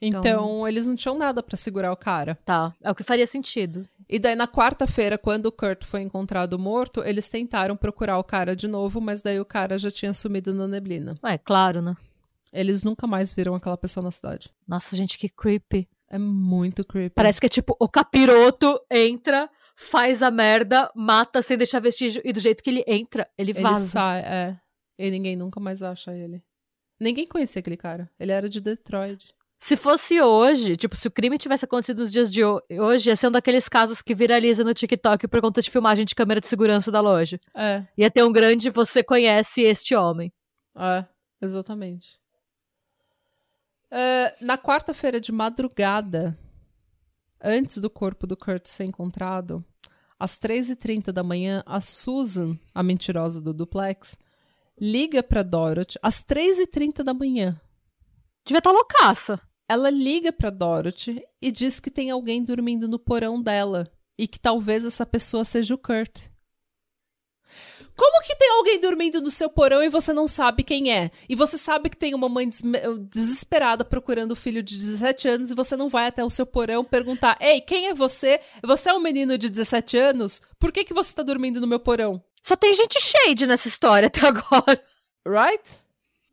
[0.00, 2.38] Então, Então- eles não tinham nada pra segurar o cara.
[2.44, 3.88] Tá, é o que faria sentido.
[4.08, 8.54] E daí na quarta-feira, quando o Kurt foi encontrado morto, eles tentaram procurar o cara
[8.54, 11.14] de novo, mas daí o cara já tinha sumido na neblina.
[11.24, 11.96] É, claro, né?
[12.52, 14.50] Eles nunca mais viram aquela pessoa na cidade.
[14.68, 15.88] Nossa, gente, que creepy.
[16.08, 17.14] É muito creepy.
[17.14, 22.32] Parece que é tipo, o capiroto entra, faz a merda, mata sem deixar vestígio, e
[22.32, 23.84] do jeito que ele entra, ele ele vaza.
[23.86, 24.60] sai, é.
[24.98, 26.42] E ninguém nunca mais acha ele.
[26.98, 28.10] Ninguém conhecia aquele cara.
[28.18, 29.32] Ele era de Detroit.
[29.58, 33.16] Se fosse hoje, tipo, se o crime tivesse acontecido nos dias de ho- hoje, ia
[33.16, 36.46] ser um daqueles casos que viraliza no TikTok por conta de filmagem de câmera de
[36.46, 37.38] segurança da loja.
[37.54, 40.32] É, Ia ter um grande você conhece este homem.
[40.76, 41.04] é,
[41.42, 42.18] exatamente.
[43.90, 46.36] É, na quarta-feira de madrugada,
[47.42, 49.64] antes do corpo do Kurt ser encontrado,
[50.18, 54.16] às 3h30 da manhã, a Susan, a mentirosa do duplex,
[54.80, 57.60] liga pra Dorothy às 3h30 da manhã.
[58.44, 59.40] Devia estar loucaça.
[59.68, 64.38] Ela liga pra Dorothy e diz que tem alguém dormindo no porão dela e que
[64.38, 66.28] talvez essa pessoa seja o Kurt.
[67.96, 71.10] Como que tem alguém dormindo no seu porão e você não sabe quem é?
[71.28, 72.80] E você sabe que tem uma mãe desme-
[73.10, 76.84] desesperada procurando o filho de 17 anos e você não vai até o seu porão
[76.84, 78.38] perguntar: Ei, quem é você?
[78.62, 80.42] Você é um menino de 17 anos?
[80.58, 82.22] Por que, que você tá dormindo no meu porão?
[82.42, 84.80] Só tem gente shade nessa história até agora.
[85.26, 85.85] Right?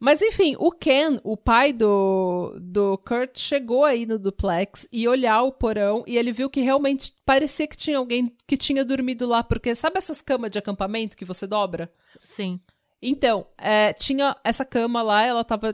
[0.03, 5.43] Mas enfim, o Ken, o pai do, do Kurt, chegou aí no duplex e olhar
[5.43, 9.41] o porão e ele viu que realmente parecia que tinha alguém que tinha dormido lá,
[9.41, 11.89] porque sabe essas camas de acampamento que você dobra?
[12.21, 12.59] Sim.
[13.01, 15.73] Então, é, tinha essa cama lá, ela tava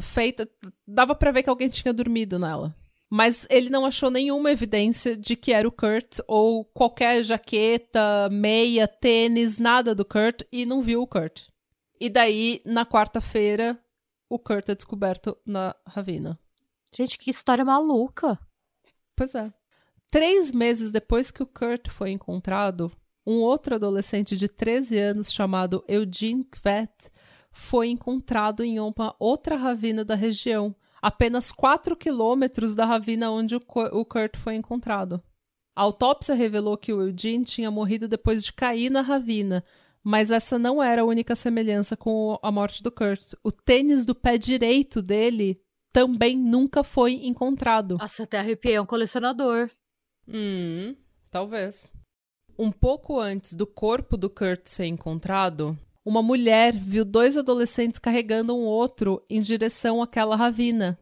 [0.00, 0.48] feita,
[0.88, 2.74] dava pra ver que alguém tinha dormido nela.
[3.10, 8.88] Mas ele não achou nenhuma evidência de que era o Kurt ou qualquer jaqueta, meia,
[8.88, 11.48] tênis, nada do Kurt e não viu o Kurt.
[12.00, 13.78] E daí, na quarta-feira,
[14.28, 16.38] o Kurt é descoberto na ravina.
[16.94, 18.38] Gente, que história maluca.
[19.14, 19.52] Pois é.
[20.10, 22.92] Três meses depois que o Kurt foi encontrado,
[23.26, 27.10] um outro adolescente de 13 anos chamado Eugene Kvet
[27.50, 34.04] foi encontrado em uma outra ravina da região, apenas 4 quilômetros da ravina onde o
[34.04, 35.22] Kurt foi encontrado.
[35.74, 39.64] A autópsia revelou que o Eugene tinha morrido depois de cair na ravina,
[40.06, 43.32] mas essa não era a única semelhança com a morte do Kurt.
[43.42, 45.60] O tênis do pé direito dele
[45.92, 47.96] também nunca foi encontrado.
[47.98, 49.68] Nossa, até arrepiei, é um colecionador.
[50.28, 50.94] Hum,
[51.28, 51.90] talvez.
[52.56, 58.54] Um pouco antes do corpo do Kurt ser encontrado, uma mulher viu dois adolescentes carregando
[58.54, 60.96] um outro em direção àquela ravina.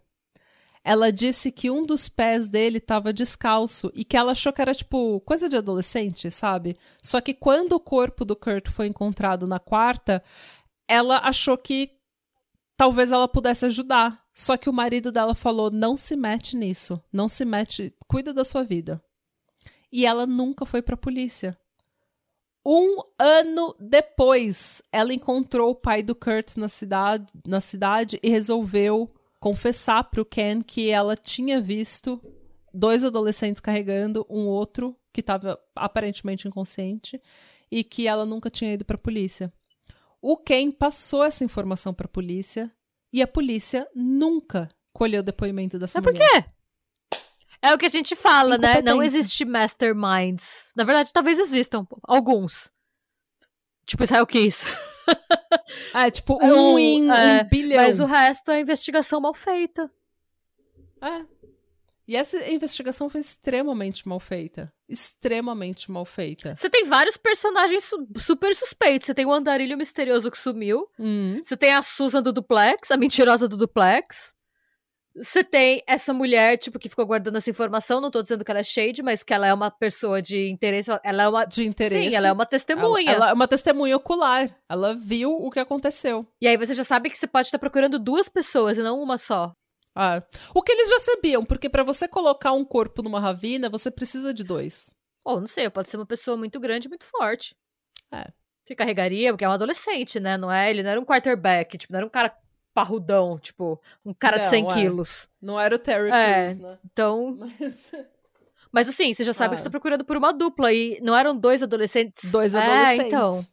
[0.87, 4.75] Ela disse que um dos pés dele estava descalço e que ela achou que era
[4.75, 6.77] tipo coisa de adolescente, sabe?
[7.03, 10.23] Só que quando o corpo do Kurt foi encontrado na quarta,
[10.87, 11.91] ela achou que
[12.77, 14.23] talvez ela pudesse ajudar.
[14.35, 18.45] Só que o marido dela falou: não se mete nisso, não se mete, cuida da
[18.45, 19.03] sua vida.
[19.91, 21.59] E ela nunca foi para a polícia.
[22.67, 29.09] Um ano depois, ela encontrou o pai do Kurt na cidade, na cidade e resolveu
[29.45, 32.19] confessar para o Ken que ela tinha visto
[32.73, 37.21] dois adolescentes carregando um outro que estava aparentemente inconsciente
[37.71, 39.53] e que ela nunca tinha ido para a polícia.
[40.19, 42.71] O Ken passou essa informação para a polícia
[43.13, 46.27] e a polícia nunca colheu o depoimento dessa Mas mulher.
[46.27, 47.21] por quê?
[47.61, 48.81] É o que a gente fala, né?
[48.81, 50.73] Não existe masterminds.
[50.75, 52.73] Na verdade, talvez existam alguns.
[53.85, 54.65] Tipo Israel Kiss.
[55.95, 57.83] É, tipo, é um, um em é, um bilhão.
[57.83, 59.91] Mas o resto é investigação mal feita.
[61.01, 61.25] É.
[62.07, 64.73] E essa investigação foi extremamente mal feita.
[64.89, 66.55] Extremamente mal feita.
[66.55, 69.07] Você tem vários personagens su super suspeitos.
[69.07, 70.87] Você tem o andarilho misterioso que sumiu.
[70.99, 71.41] Hum.
[71.43, 74.35] Você tem a Susan do Duplex, a mentirosa do Duplex.
[75.17, 78.61] Você tem essa mulher, tipo, que ficou guardando essa informação, não tô dizendo que ela
[78.61, 81.45] é shade, mas que ela é uma pessoa de interesse, ela é uma...
[81.45, 82.11] De interesse.
[82.11, 83.11] Sim, ela é uma testemunha.
[83.11, 84.51] Ela, ela é uma testemunha ocular.
[84.69, 86.27] Ela viu o que aconteceu.
[86.41, 89.17] E aí você já sabe que você pode estar procurando duas pessoas e não uma
[89.17, 89.53] só.
[89.95, 90.21] Ah,
[90.53, 94.35] o que eles já sabiam, porque para você colocar um corpo numa ravina, você precisa
[94.35, 94.93] de dois.
[95.25, 97.55] Ou, oh, não sei, pode ser uma pessoa muito grande muito forte.
[98.13, 98.27] É.
[98.67, 100.37] Que carregaria, porque é um adolescente, né?
[100.37, 100.71] Não é?
[100.71, 102.35] Ele não era um quarterback, tipo, não era um cara
[102.75, 104.75] parrudão, tipo, um cara não, de 100 é.
[104.75, 105.31] quilos.
[105.41, 106.79] Não era o Terry é, Crews, né?
[106.85, 107.37] Então.
[107.61, 107.93] Mas...
[108.73, 109.55] Mas assim, você já sabe ah.
[109.55, 112.33] que você tá procurando por uma dupla e não eram dois adolescentes.
[112.33, 113.05] Dois adolescentes.
[113.05, 113.47] É, então.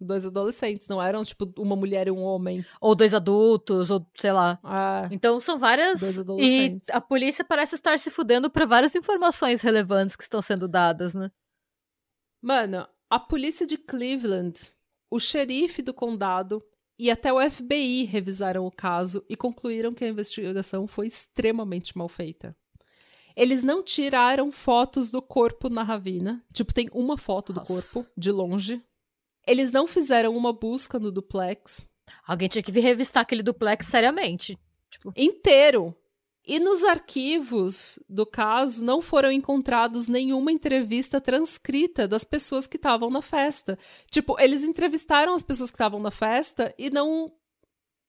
[0.00, 2.64] Dois adolescentes, não eram, tipo, uma mulher e um homem.
[2.80, 4.58] Ou dois adultos, ou sei lá.
[4.62, 6.00] Ah, então são várias.
[6.00, 6.88] Dois adolescentes.
[6.88, 11.14] E a polícia parece estar se fudendo para várias informações relevantes que estão sendo dadas,
[11.14, 11.30] né?
[12.42, 14.58] Mano, a polícia de Cleveland,
[15.10, 16.62] o xerife do condado
[16.98, 22.08] e até o FBI revisaram o caso e concluíram que a investigação foi extremamente mal
[22.08, 22.56] feita.
[23.36, 26.42] Eles não tiraram fotos do corpo na ravina.
[26.54, 27.72] Tipo, tem uma foto do Nossa.
[27.72, 28.82] corpo, de longe.
[29.46, 31.90] Eles não fizeram uma busca no duplex.
[32.26, 34.58] Alguém tinha que vir revistar aquele duplex seriamente.
[34.90, 35.12] Tipo...
[35.14, 35.94] Inteiro.
[36.46, 43.10] E nos arquivos do caso não foram encontrados nenhuma entrevista transcrita das pessoas que estavam
[43.10, 43.76] na festa.
[44.08, 47.32] Tipo, eles entrevistaram as pessoas que estavam na festa e não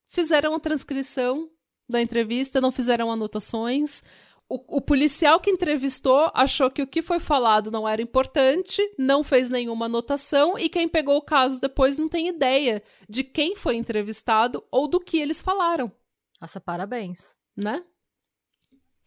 [0.05, 1.49] fizeram a transcrição
[1.89, 4.03] da entrevista, não fizeram anotações.
[4.47, 9.23] O, o, policial que entrevistou achou que o que foi falado não era importante, não
[9.23, 13.77] fez nenhuma anotação e quem pegou o caso depois não tem ideia de quem foi
[13.77, 15.91] entrevistado ou do que eles falaram.
[16.39, 17.35] Nossa, parabéns.
[17.57, 17.83] Né?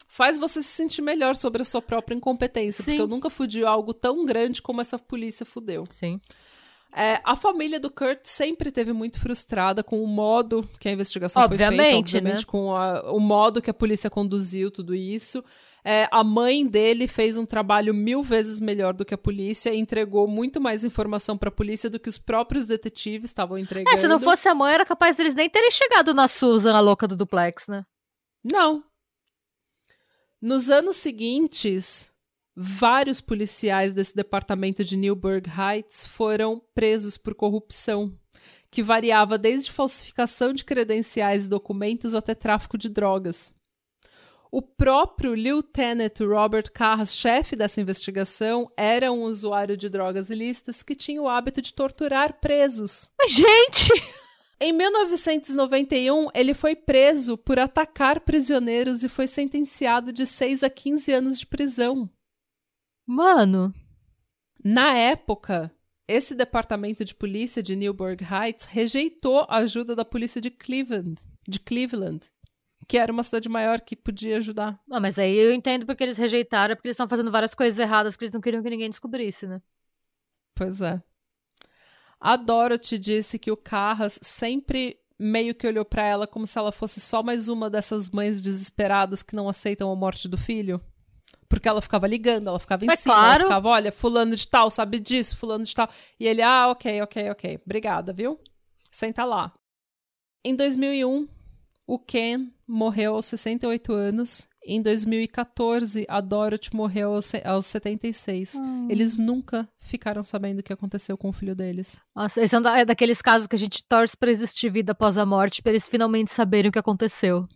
[0.09, 2.85] Faz você se sentir melhor sobre a sua própria incompetência.
[2.85, 2.93] Sim.
[2.93, 5.87] Porque eu nunca fudi algo tão grande como essa polícia fudeu.
[5.91, 6.21] Sim.
[6.93, 11.43] É, a família do Kurt sempre teve muito frustrada com o modo que a investigação
[11.43, 12.45] obviamente, foi feita, obviamente, né?
[12.45, 15.45] com a, o modo que a polícia conduziu tudo isso.
[15.85, 19.79] É, a mãe dele fez um trabalho mil vezes melhor do que a polícia e
[19.79, 23.95] entregou muito mais informação para a polícia do que os próprios detetives estavam entregando.
[23.95, 26.81] É, se não fosse a mãe, era capaz deles nem terem chegado na Susan, a
[26.81, 27.85] louca do duplex, né?
[28.45, 28.83] Não,
[30.41, 32.11] nos anos seguintes,
[32.57, 38.13] vários policiais desse departamento de Newburgh Heights foram presos por corrupção,
[38.71, 43.55] que variava desde falsificação de credenciais e documentos até tráfico de drogas.
[44.53, 50.97] O próprio Lieutenant Robert Carras, chefe dessa investigação, era um usuário de drogas ilícitas que
[50.97, 53.09] tinha o hábito de torturar presos.
[53.17, 53.91] Mas, gente!
[54.63, 61.13] Em 1991, ele foi preso por atacar prisioneiros e foi sentenciado de 6 a 15
[61.13, 62.09] anos de prisão.
[63.07, 63.75] Mano.
[64.63, 65.75] Na época,
[66.07, 71.59] esse departamento de polícia de Newburgh Heights rejeitou a ajuda da polícia de Cleveland, de
[71.59, 72.31] Cleveland,
[72.87, 74.79] que era uma cidade maior que podia ajudar.
[74.91, 78.15] Ah, mas aí eu entendo porque eles rejeitaram, porque eles estão fazendo várias coisas erradas
[78.15, 79.63] que eles não queriam que ninguém descobrisse, né?
[80.55, 81.03] Pois é.
[82.21, 86.73] A Dorothy disse que o Carras sempre meio que olhou para ela como se ela
[86.73, 90.81] fosse só mais uma dessas mães desesperadas que não aceitam a morte do filho.
[91.49, 93.41] Porque ela ficava ligando, ela ficava em É cima, claro.
[93.43, 95.89] ela ficava, olha, fulano de tal, sabe disso, fulano de tal.
[96.19, 97.59] E ele, ah, ok, ok, ok.
[97.65, 98.39] Obrigada, viu?
[98.91, 99.53] Senta lá.
[100.45, 101.29] Em 2001,
[101.87, 104.49] o Ken morreu aos 68 anos.
[104.73, 108.55] Em 2014, a Dorothy morreu aos se- aos 76.
[108.89, 111.99] Eles nunca ficaram sabendo o que aconteceu com o filho deles.
[112.15, 114.93] Nossa, esse é, um da- é daqueles casos que a gente torce pra existir vida
[114.93, 117.49] após a morte, pra eles finalmente saberem o que aconteceu.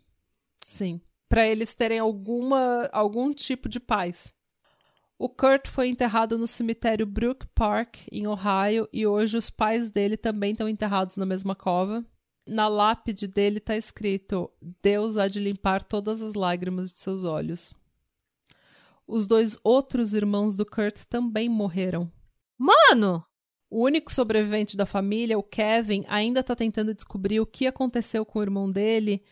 [0.65, 1.01] Sim.
[1.29, 4.33] Pra eles terem alguma, algum tipo de paz.
[5.17, 10.17] O Kurt foi enterrado no cemitério Brook Park, em Ohio, e hoje os pais dele
[10.17, 12.05] também estão enterrados na mesma cova.
[12.47, 14.51] Na lápide dele está escrito:
[14.83, 17.73] Deus há de limpar todas as lágrimas de seus olhos.
[19.07, 22.11] Os dois outros irmãos do Kurt também morreram.
[22.59, 23.25] Mano!
[23.71, 28.39] O único sobrevivente da família, o Kevin, ainda está tentando descobrir o que aconteceu com
[28.39, 29.23] o irmão dele,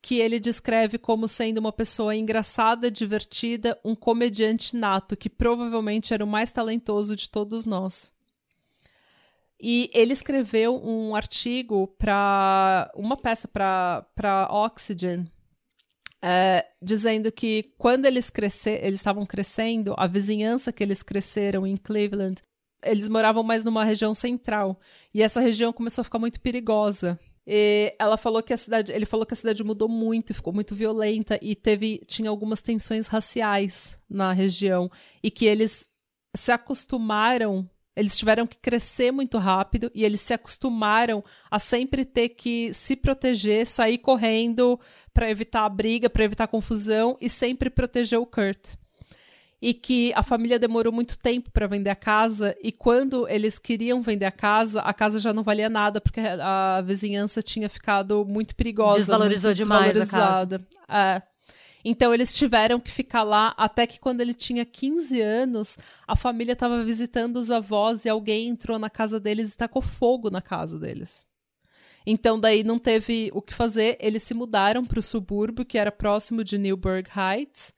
[0.00, 6.24] que ele descreve como sendo uma pessoa engraçada, divertida, um comediante nato, que provavelmente era
[6.24, 8.14] o mais talentoso de todos nós.
[9.62, 15.26] E ele escreveu um artigo para uma peça para Oxygen,
[16.22, 21.76] é, dizendo que quando eles crescer, eles estavam crescendo, a vizinhança que eles cresceram em
[21.76, 22.40] Cleveland
[22.84, 24.80] eles moravam mais numa região central
[25.12, 27.18] e essa região começou a ficar muito perigosa.
[27.46, 30.74] E ela falou que a cidade, ele falou que a cidade mudou muito ficou muito
[30.74, 34.90] violenta e teve tinha algumas tensões raciais na região
[35.22, 35.88] e que eles
[36.36, 37.68] se acostumaram,
[38.00, 42.96] eles tiveram que crescer muito rápido e eles se acostumaram a sempre ter que se
[42.96, 44.80] proteger, sair correndo
[45.12, 48.76] para evitar a briga, para evitar a confusão e sempre proteger o Kurt
[49.62, 54.00] e que a família demorou muito tempo para vender a casa e quando eles queriam
[54.00, 58.56] vender a casa, a casa já não valia nada porque a vizinhança tinha ficado muito
[58.56, 60.66] perigosa, Desvalorizou muito demais a desvalorizada.
[60.88, 61.22] É.
[61.84, 66.52] Então eles tiveram que ficar lá até que quando ele tinha 15 anos, a família
[66.52, 70.78] estava visitando os avós e alguém entrou na casa deles e tacou fogo na casa
[70.78, 71.26] deles.
[72.06, 75.92] Então daí não teve o que fazer, eles se mudaram para o subúrbio que era
[75.92, 77.72] próximo de Newburgh Heights.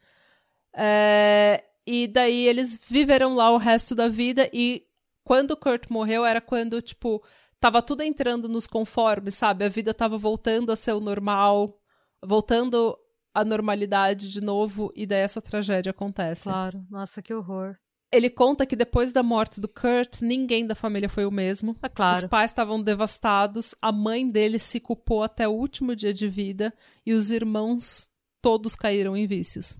[0.75, 4.87] É, e daí eles viveram lá o resto da vida e
[5.25, 7.23] quando Kurt morreu era quando, tipo,
[7.61, 9.65] tava tudo entrando nos conformes, sabe?
[9.65, 11.79] A vida tava voltando a ser o normal,
[12.25, 12.99] voltando
[13.35, 16.45] à normalidade de novo e daí essa tragédia acontece.
[16.45, 16.85] Claro.
[16.91, 17.77] Nossa, que horror.
[18.13, 21.75] Ele conta que depois da morte do Kurt, ninguém da família foi o mesmo.
[21.83, 22.19] É claro.
[22.19, 26.75] Os pais estavam devastados, a mãe dele se culpou até o último dia de vida
[27.07, 28.11] e os irmãos
[28.43, 29.79] todos caíram em vícios.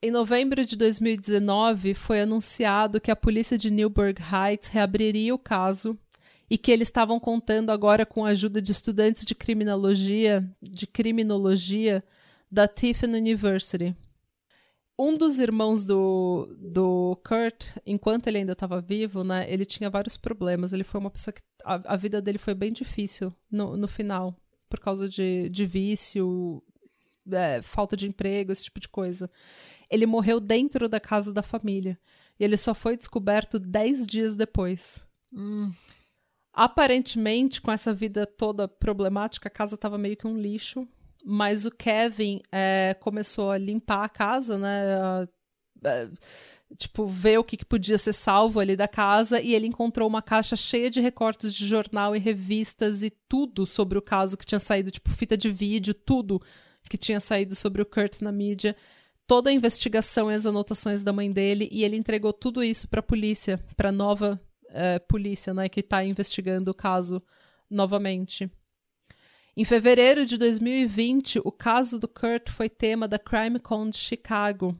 [0.00, 5.98] Em novembro de 2019, foi anunciado que a polícia de Newburgh Heights reabriria o caso
[6.50, 12.04] e que eles estavam contando agora com a ajuda de estudantes de criminologia, de criminologia
[12.52, 13.96] da Tiffin University.
[14.98, 20.18] Um dos irmãos do, do Kurt, enquanto ele ainda estava vivo, né, ele tinha vários
[20.18, 20.74] problemas.
[20.74, 24.36] Ele foi uma pessoa que a, a vida dele foi bem difícil no, no final,
[24.68, 26.62] por causa de, de vício,
[27.32, 29.30] é, falta de emprego, esse tipo de coisa.
[29.90, 31.98] Ele morreu dentro da casa da família.
[32.38, 35.06] E ele só foi descoberto dez dias depois.
[35.32, 35.72] Hum.
[36.52, 40.86] Aparentemente, com essa vida toda problemática, a casa estava meio que um lixo.
[41.24, 45.28] Mas o Kevin é, começou a limpar a casa, né?
[45.84, 46.08] É,
[46.76, 49.40] tipo, ver o que, que podia ser salvo ali da casa.
[49.40, 53.98] E ele encontrou uma caixa cheia de recortes de jornal e revistas e tudo sobre
[53.98, 56.40] o caso que tinha saído, tipo, fita de vídeo, tudo
[56.88, 58.76] que tinha saído sobre o Kurt na mídia
[59.26, 63.00] toda a investigação e as anotações da mãe dele e ele entregou tudo isso para
[63.00, 67.22] a polícia, para a nova uh, polícia, né, que está investigando o caso
[67.70, 68.50] novamente.
[69.54, 74.74] Em fevereiro de 2020, o caso do Kurt foi tema da CrimeCon de Chicago.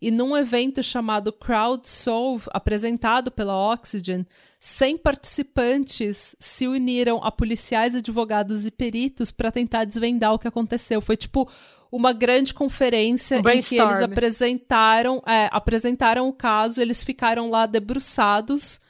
[0.00, 4.26] E num evento chamado Crowd Solve, apresentado pela Oxygen,
[4.60, 11.00] 100 participantes se uniram a policiais, advogados e peritos para tentar desvendar o que aconteceu.
[11.00, 11.48] Foi tipo
[11.90, 17.66] uma grande conferência um em que eles apresentaram, é, apresentaram o caso, eles ficaram lá
[17.66, 18.80] debruçados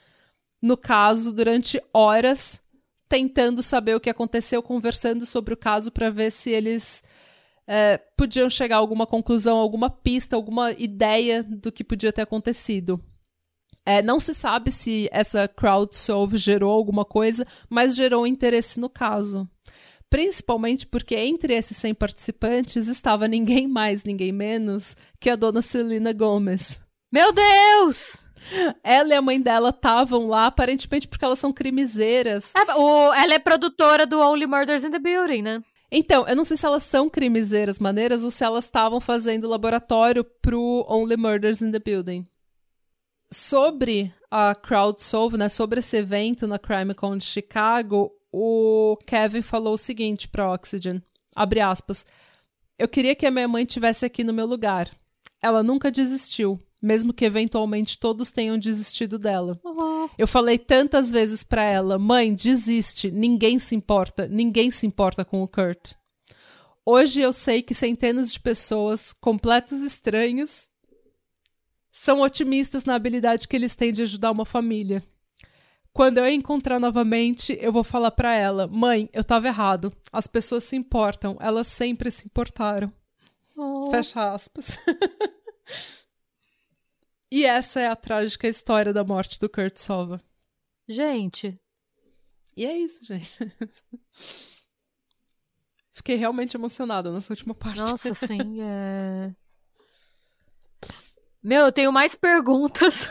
[0.60, 2.60] no caso durante horas,
[3.08, 7.02] tentando saber o que aconteceu, conversando sobre o caso para ver se eles
[7.66, 13.02] é, podiam chegar a alguma conclusão, alguma pista, alguma ideia do que podia ter acontecido.
[13.84, 19.48] É, não se sabe se essa crowdsolve gerou alguma coisa, mas gerou interesse no caso.
[20.10, 26.12] Principalmente porque entre esses 100 participantes estava ninguém mais, ninguém menos que a dona Celina
[26.12, 26.82] Gomes.
[27.12, 28.27] Meu Deus!
[28.82, 32.54] Ela e a mãe dela estavam lá, aparentemente porque elas são crimezeiras.
[32.54, 35.62] É, o, ela é produtora do Only Murders in the Building, né?
[35.90, 40.22] Então, eu não sei se elas são crimezeiras maneiras ou se elas estavam fazendo laboratório
[40.22, 42.26] pro Only Murders in the Building.
[43.32, 49.78] Sobre a Crowdsolve, né, sobre esse evento na CrimeCon de Chicago, o Kevin falou o
[49.78, 51.02] seguinte para Oxygen,
[51.34, 52.04] abre aspas,
[52.78, 54.88] eu queria que a minha mãe tivesse aqui no meu lugar.
[55.42, 59.58] Ela nunca desistiu, mesmo que eventualmente todos tenham desistido dela.
[59.64, 60.08] Uhum.
[60.16, 65.42] Eu falei tantas vezes para ela, mãe, desiste, ninguém se importa, ninguém se importa com
[65.42, 65.92] o Kurt.
[66.84, 70.68] Hoje eu sei que centenas de pessoas, completos estranhos,
[71.92, 75.02] são otimistas na habilidade que eles têm de ajudar uma família.
[75.92, 79.92] Quando eu a encontrar novamente, eu vou falar para ela: "Mãe, eu tava errado.
[80.12, 82.92] As pessoas se importam, elas sempre se importaram."
[83.56, 83.90] Oh.
[83.90, 84.78] Fecha aspas.
[87.30, 90.22] e essa é a trágica história da morte do Kurt Sova.
[90.88, 91.58] Gente.
[92.56, 93.36] E é isso, gente.
[95.92, 97.78] Fiquei realmente emocionada nessa última parte.
[97.78, 99.34] Nossa, sim, é.
[101.42, 103.08] Meu, eu tenho mais perguntas.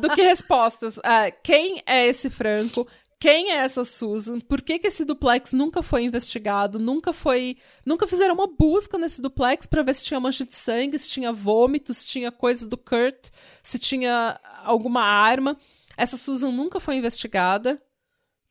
[0.00, 0.98] Do que respostas.
[0.98, 2.86] É, quem é esse Franco?
[3.22, 4.40] Quem é essa Susan?
[4.40, 6.76] Por que, que esse duplex nunca foi investigado?
[6.80, 7.56] Nunca foi.
[7.86, 11.32] Nunca fizeram uma busca nesse duplex para ver se tinha mancha de sangue, se tinha
[11.32, 13.28] vômitos, se tinha coisa do Kurt,
[13.62, 15.56] se tinha alguma arma.
[15.96, 17.80] Essa Susan nunca foi investigada.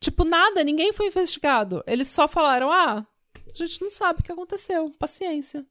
[0.00, 1.84] Tipo, nada, ninguém foi investigado.
[1.86, 3.06] Eles só falaram: ah,
[3.36, 5.66] a gente não sabe o que aconteceu, paciência.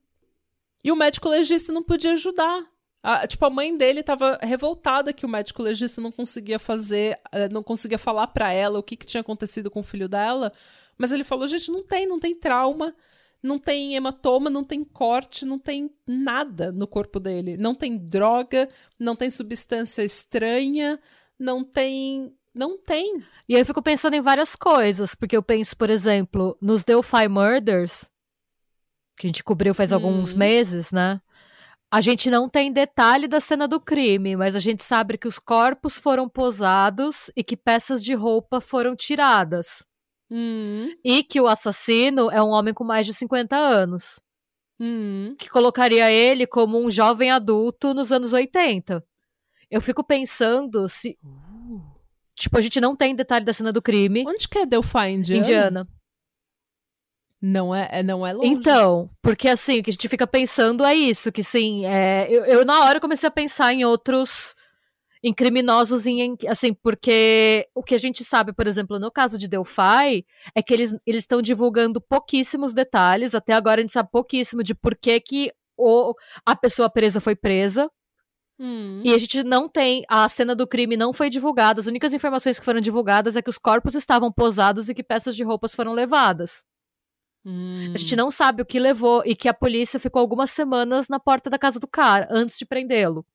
[0.84, 2.71] E o médico legista não podia ajudar.
[3.04, 7.50] A, tipo, a mãe dele tava revoltada que o médico legista não conseguia fazer, eh,
[7.50, 10.52] não conseguia falar para ela o que, que tinha acontecido com o filho dela.
[10.98, 12.94] Mas ele falou: gente, não tem, não tem trauma,
[13.42, 17.58] não tem hematoma, não tem corte, não tem nada no corpo dele.
[17.58, 21.00] Não tem droga, não tem substância estranha,
[21.40, 22.36] não tem.
[22.54, 23.24] Não tem.
[23.48, 27.30] E aí eu fico pensando em várias coisas, porque eu penso, por exemplo, nos Delphi
[27.30, 28.12] Murders,
[29.18, 30.38] que a gente cobriu faz alguns Hum.
[30.38, 31.22] meses, né?
[31.92, 35.38] A gente não tem detalhe da cena do crime, mas a gente sabe que os
[35.38, 39.86] corpos foram posados e que peças de roupa foram tiradas.
[40.32, 44.22] Hum, E que o assassino é um homem com mais de 50 anos,
[44.80, 45.36] hum.
[45.38, 49.04] que colocaria ele como um jovem adulto nos anos 80.
[49.70, 51.20] Eu fico pensando se.
[52.36, 54.24] Tipo, a gente não tem detalhe da cena do crime.
[54.26, 55.42] Onde que é Delphi, Indiana?
[55.42, 55.88] Indiana.
[57.42, 58.48] Não é, é- não é longe.
[58.50, 62.46] Então, porque assim, o que a gente fica pensando é isso, que sim, é, eu,
[62.46, 64.54] eu na hora comecei a pensar em outros,
[65.24, 69.48] em criminosos, em, assim, porque o que a gente sabe, por exemplo, no caso de
[69.48, 70.24] Delphi,
[70.54, 74.76] é que eles eles estão divulgando pouquíssimos detalhes, até agora a gente sabe pouquíssimo de
[74.76, 76.14] por que, que o,
[76.46, 77.90] a pessoa presa foi presa,
[78.64, 79.02] Hum.
[79.04, 82.60] e a gente não tem, a cena do crime não foi divulgada, as únicas informações
[82.60, 85.94] que foram divulgadas é que os corpos estavam posados e que peças de roupas foram
[85.94, 86.64] levadas.
[87.46, 87.92] Hum.
[87.94, 91.20] A gente não sabe o que levou e que a polícia ficou algumas semanas na
[91.20, 93.26] porta da casa do cara antes de prendê-lo.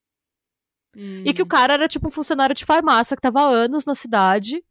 [0.95, 1.23] Hum.
[1.25, 3.93] E que o cara era tipo um funcionário de farmácia que tava há anos na
[3.93, 4.63] cidade.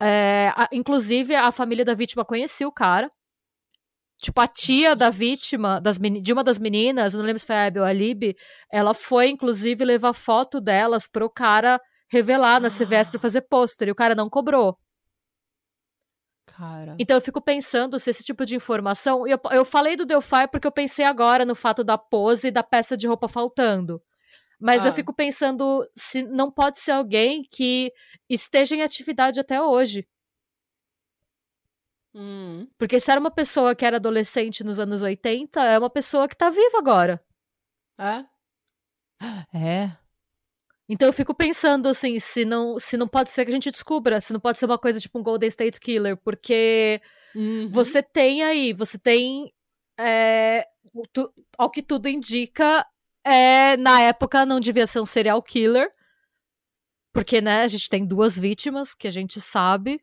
[0.00, 3.10] É, a- inclusive, a família da vítima conhecia o cara.
[4.18, 7.54] Tipo, a tia da vítima, das de uma das meninas, eu não lembro se foi
[7.54, 8.34] a Abby ou a Lib,
[8.72, 11.78] ela foi, inclusive, levar foto delas pro cara
[12.08, 14.78] revelar na CVS pra fazer pôster, e o cara não cobrou.
[16.56, 16.96] Cara.
[16.98, 19.26] Então eu fico pensando se esse tipo de informação.
[19.26, 22.62] Eu, eu falei do Delphi porque eu pensei agora no fato da pose e da
[22.62, 24.02] peça de roupa faltando.
[24.58, 24.94] Mas eu Ah.
[24.94, 27.92] fico pensando se não pode ser alguém que
[28.28, 30.06] esteja em atividade até hoje.
[32.14, 32.66] Hum.
[32.78, 36.36] Porque se era uma pessoa que era adolescente nos anos 80, é uma pessoa que
[36.36, 37.22] tá viva agora.
[37.98, 38.24] É?
[39.54, 39.90] É.
[40.88, 44.20] Então eu fico pensando assim, se não, se não pode ser que a gente descubra,
[44.20, 47.00] se não pode ser uma coisa tipo um Golden State Killer, porque
[47.34, 47.68] Uhum.
[47.68, 49.52] você tem aí, você tem.
[49.98, 50.66] é,
[51.12, 52.86] tu- ao que tudo indica,
[53.24, 55.90] é, na época não devia ser um serial killer.
[57.12, 60.00] Porque, né, a gente tem duas vítimas que a gente sabe.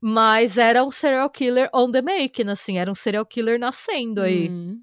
[0.00, 4.48] Mas era um serial killer on the making, assim, era um serial killer nascendo aí.
[4.48, 4.80] Hum.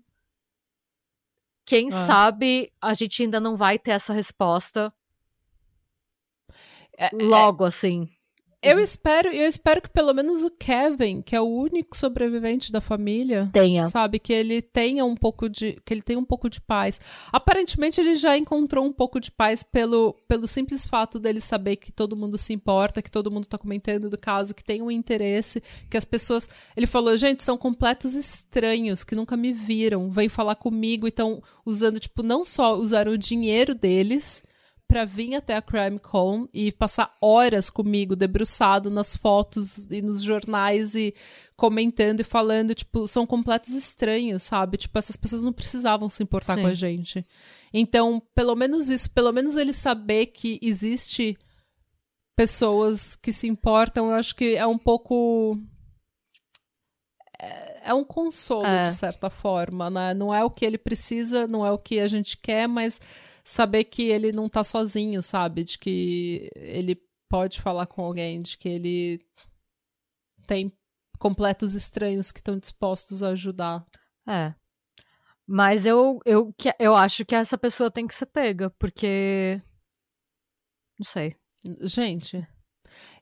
[1.65, 1.91] Quem Ah.
[1.91, 4.93] sabe a gente ainda não vai ter essa resposta
[6.97, 8.09] É- logo, assim.
[8.65, 12.81] Eu espero, eu espero que pelo menos o Kevin, que é o único sobrevivente da
[12.81, 13.83] família, tenha.
[13.83, 16.99] sabe, que ele tenha um pouco de, que ele tenha um pouco de paz.
[17.31, 21.91] Aparentemente ele já encontrou um pouco de paz pelo, pelo simples fato dele saber que
[21.91, 25.61] todo mundo se importa, que todo mundo tá comentando do caso, que tem um interesse,
[25.89, 30.55] que as pessoas, ele falou, gente, são completos estranhos que nunca me viram, vêm falar
[30.55, 34.43] comigo e estão usando tipo não só usaram o dinheiro deles,
[34.87, 40.21] para vir até a Crime Con e passar horas comigo, debruçado nas fotos e nos
[40.21, 41.13] jornais e
[41.55, 44.77] comentando e falando, tipo, são completos estranhos, sabe?
[44.77, 46.61] Tipo, essas pessoas não precisavam se importar Sim.
[46.61, 47.25] com a gente.
[47.73, 51.37] Então, pelo menos isso, pelo menos ele saber que existe
[52.35, 55.57] pessoas que se importam, eu acho que é um pouco
[57.83, 58.83] é, um consolo, é.
[58.83, 60.13] de certa forma, né?
[60.13, 62.99] Não é o que ele precisa, não é o que a gente quer, mas
[63.43, 65.63] saber que ele não tá sozinho, sabe?
[65.63, 69.25] De que ele pode falar com alguém, de que ele
[70.47, 70.71] tem
[71.19, 73.85] completos estranhos que estão dispostos a ajudar.
[74.27, 74.53] É.
[75.47, 79.61] Mas eu, eu, eu acho que essa pessoa tem que ser pega, porque.
[80.99, 81.35] Não sei.
[81.81, 82.47] Gente,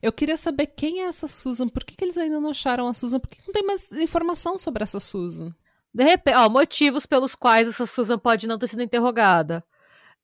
[0.02, 1.68] eu queria saber quem é essa Susan.
[1.68, 3.18] Por que, que eles ainda não acharam a Susan?
[3.18, 5.54] Por que, que não tem mais informação sobre essa Susan?
[5.92, 9.64] De repente, ó, motivos pelos quais essa Susan pode não ter sido interrogada.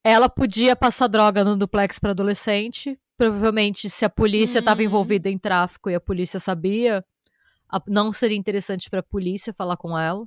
[0.02, 2.98] Ela podia passar droga no duplex para adolescente.
[3.16, 4.86] Provavelmente, se a polícia estava uhum.
[4.86, 7.04] envolvida em tráfico e a polícia sabia,
[7.86, 10.26] não seria interessante para a polícia falar com ela.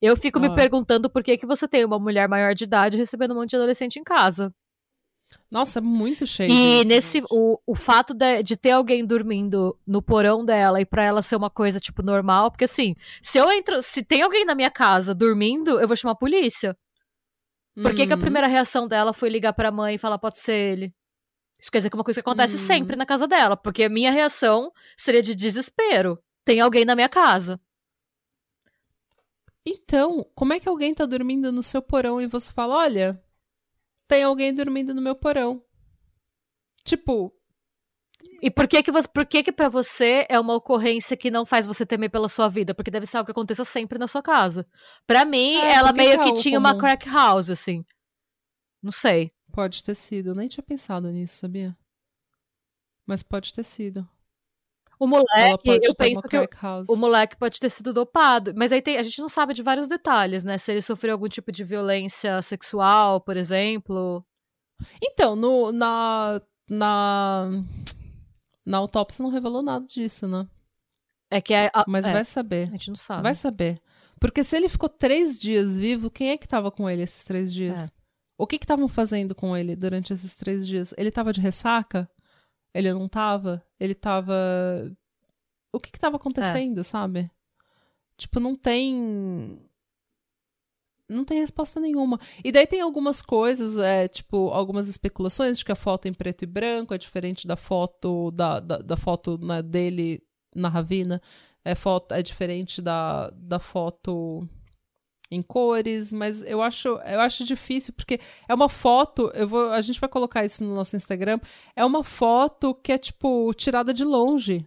[0.00, 3.32] Eu fico me perguntando por que, que você tem uma mulher maior de idade recebendo
[3.32, 4.52] um monte de adolescente em casa.
[5.50, 6.50] Nossa, é muito cheio.
[6.50, 10.86] E disso, nesse o, o fato de, de ter alguém dormindo no porão dela e
[10.86, 14.44] para ela ser uma coisa tipo normal, porque assim, se eu entro, se tem alguém
[14.44, 16.76] na minha casa dormindo, eu vou chamar a polícia.
[17.74, 18.22] Por que, que a uhum.
[18.22, 20.94] primeira reação dela foi ligar pra mãe e falar, pode ser ele?
[21.60, 22.62] Isso quer dizer que é uma coisa que acontece uhum.
[22.62, 26.18] sempre na casa dela, porque a minha reação seria de desespero.
[26.44, 27.60] Tem alguém na minha casa.
[29.66, 33.23] Então, como é que alguém tá dormindo no seu porão e você fala, olha,
[34.08, 35.62] tem alguém dormindo no meu porão?
[36.84, 37.34] Tipo,
[38.42, 41.46] e por que que, você, por que que pra você é uma ocorrência que não
[41.46, 42.74] faz você temer pela sua vida?
[42.74, 44.66] Porque deve ser algo que aconteça sempre na sua casa.
[45.06, 46.68] Pra mim, é, ela meio que, que tinha comum.
[46.70, 47.82] uma crack house, assim.
[48.82, 49.32] Não sei.
[49.50, 50.30] Pode ter sido.
[50.30, 51.74] Eu nem tinha pensado nisso, sabia?
[53.06, 54.06] Mas pode ter sido.
[54.98, 56.48] O moleque, eu penso que o,
[56.88, 58.52] o, moleque pode ter sido dopado.
[58.56, 60.56] Mas aí tem, a gente não sabe de vários detalhes, né?
[60.56, 64.24] Se ele sofreu algum tipo de violência sexual, por exemplo.
[65.02, 66.40] Então, no, na,
[66.70, 67.48] na
[68.64, 70.48] na autópsia não revelou nada disso, né?
[71.30, 71.70] É que é.
[71.74, 72.68] A, Mas é, vai saber.
[72.68, 73.22] A gente não sabe.
[73.22, 73.80] Vai saber.
[74.20, 77.52] Porque se ele ficou três dias vivo, quem é que tava com ele esses três
[77.52, 77.88] dias?
[77.88, 77.92] É.
[78.38, 80.94] O que estavam fazendo com ele durante esses três dias?
[80.96, 82.08] Ele tava de ressaca?
[82.74, 83.64] Ele não tava?
[83.78, 84.34] Ele tava.
[85.72, 86.84] O que que tava acontecendo, é.
[86.84, 87.30] sabe?
[88.16, 89.60] Tipo, não tem
[91.08, 92.18] não tem resposta nenhuma.
[92.42, 96.42] E daí tem algumas coisas, é, tipo, algumas especulações de que a foto em preto
[96.42, 100.22] e branco é diferente da foto da, da, da foto né, dele
[100.54, 101.20] na Ravina.
[101.64, 104.48] É, foto, é diferente da, da foto
[105.30, 109.80] em cores, mas eu acho, eu acho difícil, porque é uma foto, eu vou, a
[109.80, 111.38] gente vai colocar isso no nosso Instagram,
[111.74, 114.66] é uma foto que é, tipo, tirada de longe.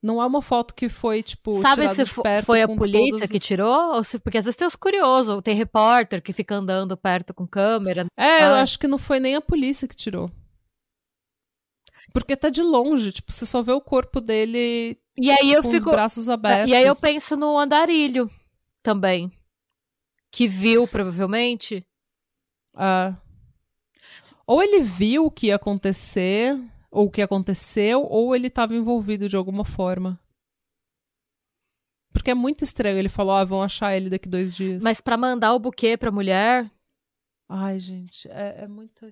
[0.00, 2.06] Não é uma foto que foi, tipo, Sabe se
[2.44, 3.30] foi a polícia os...
[3.30, 3.96] que tirou?
[3.96, 7.48] Ou se, porque às vezes tem os curiosos, tem repórter que fica andando perto com
[7.48, 8.06] câmera.
[8.16, 8.50] É, ah.
[8.50, 10.30] eu acho que não foi nem a polícia que tirou.
[12.12, 15.70] Porque tá de longe, tipo, você só vê o corpo dele e aí eu com
[15.70, 15.88] fico...
[15.88, 16.70] os braços abertos.
[16.70, 18.30] E aí eu penso no andarilho
[18.82, 19.32] também.
[20.30, 21.86] Que viu, provavelmente.
[22.74, 23.16] Ah.
[24.46, 26.56] Ou ele viu o que ia acontecer
[26.90, 30.18] ou o que aconteceu, ou ele estava envolvido de alguma forma.
[32.12, 32.98] Porque é muito estranho.
[32.98, 34.82] Ele falou, ah, vão achar ele daqui dois dias.
[34.82, 36.70] Mas para mandar o buquê pra mulher.
[37.48, 39.08] Ai, gente, é, é muito.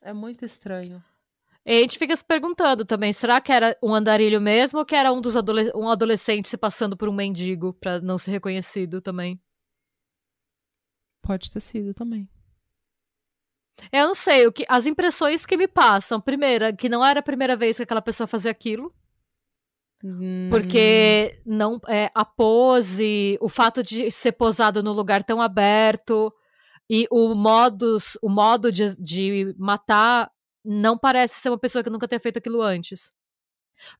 [0.00, 1.02] É muito estranho.
[1.66, 4.94] E a gente fica se perguntando também, será que era um andarilho mesmo ou que
[4.94, 9.00] era um dos adole um adolescente se passando por um mendigo para não ser reconhecido
[9.00, 9.40] também?
[11.22, 12.28] Pode ter sido também.
[13.90, 16.20] Eu não sei, o que, as impressões que me passam.
[16.20, 18.94] Primeira, que não era a primeira vez que aquela pessoa fazia aquilo.
[20.04, 20.48] Hum.
[20.50, 26.30] Porque não é, a pose, o fato de ser posado no lugar tão aberto
[26.90, 30.30] e o modus, o modo de, de matar
[30.64, 33.12] não parece ser uma pessoa que nunca tenha feito aquilo antes.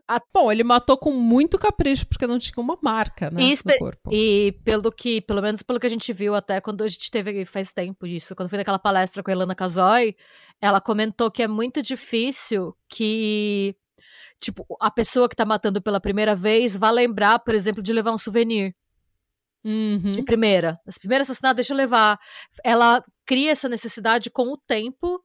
[0.08, 0.20] A...
[0.32, 4.10] Bom, ele matou com muito capricho, porque não tinha uma marca, né, e, no corpo.
[4.12, 7.44] E pelo que, pelo menos pelo que a gente viu até quando a gente teve,
[7.44, 10.16] faz tempo disso, quando foi naquela palestra com a Elana Casoy,
[10.60, 13.76] ela comentou que é muito difícil que,
[14.40, 18.12] tipo, a pessoa que tá matando pela primeira vez vá lembrar, por exemplo, de levar
[18.12, 18.74] um souvenir.
[19.64, 20.12] Uhum.
[20.12, 20.78] De primeira.
[20.86, 22.18] As primeiras assassinatos, deixa eu levar.
[22.62, 25.23] Ela cria essa necessidade com o tempo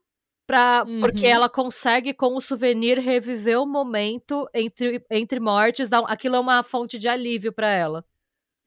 [0.49, 0.99] Pra, uhum.
[0.99, 5.91] Porque ela consegue, com o souvenir, reviver o momento entre, entre mortes.
[6.07, 8.03] Aquilo é uma fonte de alívio para ela.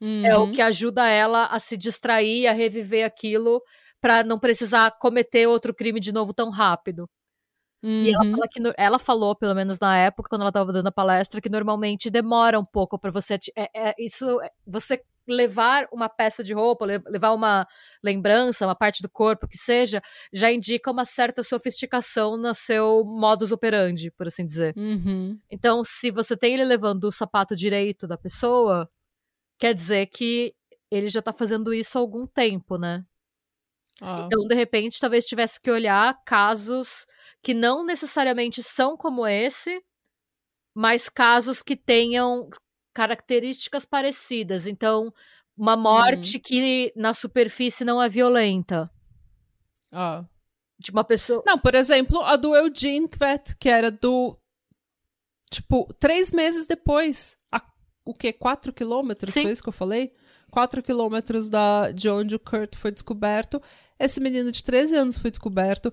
[0.00, 0.24] Uhum.
[0.24, 0.52] É o uhum.
[0.52, 3.60] que ajuda ela a se distrair, a reviver aquilo,
[4.00, 7.10] para não precisar cometer outro crime de novo tão rápido.
[7.82, 8.04] Uhum.
[8.04, 8.40] E ela, uhum.
[8.48, 12.08] que, ela, falou, pelo menos na época, quando ela estava dando a palestra, que normalmente
[12.08, 13.38] demora um pouco para você.
[13.56, 17.66] É, é, isso, é, você levar uma peça de roupa, levar uma
[18.02, 20.00] lembrança, uma parte do corpo que seja,
[20.32, 24.74] já indica uma certa sofisticação no seu modus operandi, por assim dizer.
[24.76, 25.38] Uhum.
[25.50, 28.88] Então, se você tem ele levando o sapato direito da pessoa,
[29.58, 30.54] quer dizer que
[30.90, 33.04] ele já tá fazendo isso há algum tempo, né?
[34.00, 34.24] Ah.
[34.26, 37.06] Então, de repente, talvez tivesse que olhar casos
[37.42, 39.82] que não necessariamente são como esse,
[40.74, 42.48] mas casos que tenham
[42.92, 44.66] características parecidas.
[44.66, 45.12] Então,
[45.56, 46.42] uma morte uhum.
[46.42, 48.90] que na superfície não é violenta.
[49.90, 50.24] Ah.
[50.78, 51.42] De uma pessoa.
[51.46, 54.36] Não, por exemplo, a do Eugene Kvet, que era do.
[55.50, 57.36] Tipo, três meses depois.
[57.52, 57.62] A,
[58.04, 58.32] o quê?
[58.32, 59.32] Quatro quilômetros?
[59.32, 59.42] Sim.
[59.42, 60.12] Foi isso que eu falei?
[60.50, 63.62] Quatro quilômetros da, de onde o Kurt foi descoberto.
[63.98, 65.92] Esse menino de 13 anos foi descoberto.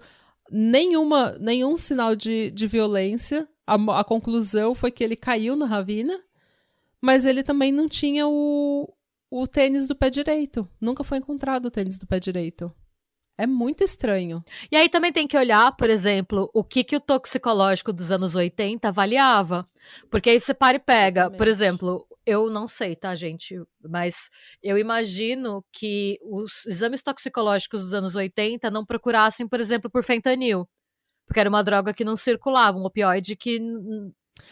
[0.49, 3.47] Nenhuma, nenhum sinal de, de violência.
[3.67, 6.19] A, a conclusão foi que ele caiu na ravina
[7.01, 8.93] mas ele também não tinha o,
[9.31, 10.67] o tênis do pé direito.
[10.79, 12.73] Nunca foi encontrado o tênis do pé direito.
[13.37, 14.43] É muito estranho.
[14.69, 18.35] E aí também tem que olhar, por exemplo, o que, que o toxicológico dos anos
[18.35, 19.65] 80 avaliava.
[20.11, 21.21] Porque aí você para e pega.
[21.21, 21.37] Exatamente.
[21.37, 23.55] Por exemplo, eu não sei, tá, gente?
[23.81, 24.29] Mas
[24.61, 30.67] eu imagino que os exames toxicológicos dos anos 80 não procurassem, por exemplo, por fentanil.
[31.25, 33.61] Porque era uma droga que não circulava, um opioide que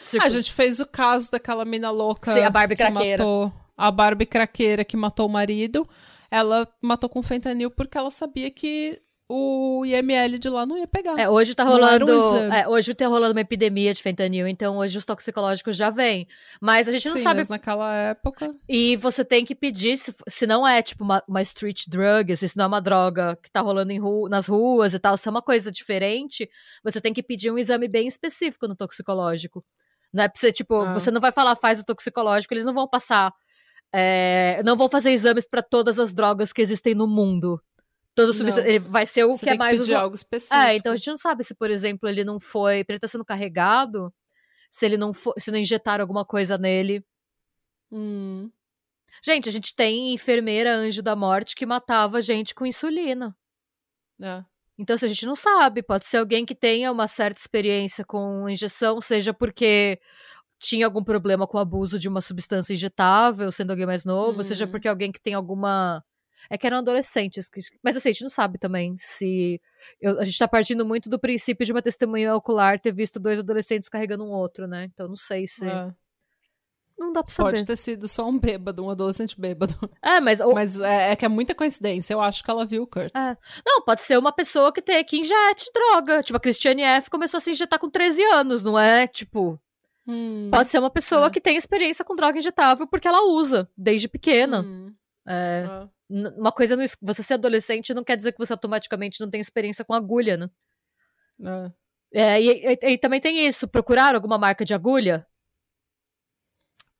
[0.09, 0.23] Tipo...
[0.23, 3.23] A gente fez o caso daquela mina louca Sim, a Barbie que craqueira.
[3.23, 5.87] matou a Barbie craqueira que matou o marido.
[6.29, 8.99] Ela matou com fentanil porque ela sabia que
[9.29, 11.19] o IML de lá não ia pegar.
[11.19, 12.05] É, hoje tá rolando.
[12.05, 16.27] Um é, hoje tá rolando uma epidemia de fentanil, então hoje os toxicológicos já vêm.
[16.61, 17.39] Mas a gente não Sim, sabe.
[17.39, 18.55] Mas naquela época.
[18.69, 22.47] E você tem que pedir, se, se não é tipo uma, uma street drug, assim,
[22.47, 25.31] se não é uma droga que tá rolando ru nas ruas e tal, se é
[25.31, 26.49] uma coisa diferente,
[26.81, 29.61] você tem que pedir um exame bem específico no toxicológico.
[30.13, 30.93] Não é pra você, tipo, ah.
[30.93, 33.33] você não vai falar faz o toxicológico, eles não vão passar.
[33.93, 37.61] É, não vão fazer exames para todas as drogas que existem no mundo.
[38.17, 38.33] Todo
[38.65, 40.01] ele vai ser o você que é mais usado.
[40.01, 40.55] algo específico.
[40.55, 43.23] É, então a gente não sabe se, por exemplo, ele não foi, ele tá sendo
[43.23, 44.11] carregado,
[44.71, 47.05] se ele não for, se não injetaram alguma coisa nele.
[47.91, 48.49] Hum.
[49.23, 53.37] Gente, a gente tem enfermeira anjo da morte que matava gente com insulina.
[54.19, 54.43] É.
[54.79, 58.49] Então, se a gente não sabe, pode ser alguém que tenha uma certa experiência com
[58.49, 59.99] injeção, seja porque
[60.57, 64.65] tinha algum problema com o abuso de uma substância injetável, sendo alguém mais novo, seja
[64.65, 64.71] uhum.
[64.71, 66.03] porque alguém que tem alguma.
[66.49, 67.49] É que eram adolescentes.
[67.83, 69.61] Mas assim, a gente não sabe também se.
[70.01, 73.39] Eu, a gente tá partindo muito do princípio de uma testemunha ocular ter visto dois
[73.39, 74.85] adolescentes carregando um outro, né?
[74.93, 75.67] Então não sei se.
[75.67, 75.91] É.
[76.97, 77.51] Não dá pra saber.
[77.51, 79.75] Pode ter sido só um bêbado, um adolescente bêbado.
[80.01, 80.39] É, mas.
[80.39, 80.53] O...
[80.53, 82.13] Mas é, é, que é muita coincidência.
[82.13, 83.11] Eu acho que ela viu o Kurt.
[83.15, 83.37] É.
[83.65, 86.23] Não, pode ser uma pessoa que tem que injete droga.
[86.23, 89.05] Tipo, a Christiane F começou a se injetar com 13 anos, não é?
[89.05, 89.59] Tipo.
[90.07, 91.29] Hum, pode ser uma pessoa é.
[91.29, 94.61] que tem experiência com droga injetável porque ela usa desde pequena.
[94.61, 94.93] Hum,
[95.27, 95.87] é, é.
[96.09, 99.83] Uma coisa, no, você ser adolescente não quer dizer que você automaticamente não tem experiência
[99.83, 100.49] com agulha, né?
[102.13, 102.21] É.
[102.21, 103.67] é e, e, e também tem isso.
[103.67, 105.27] Procurar alguma marca de agulha?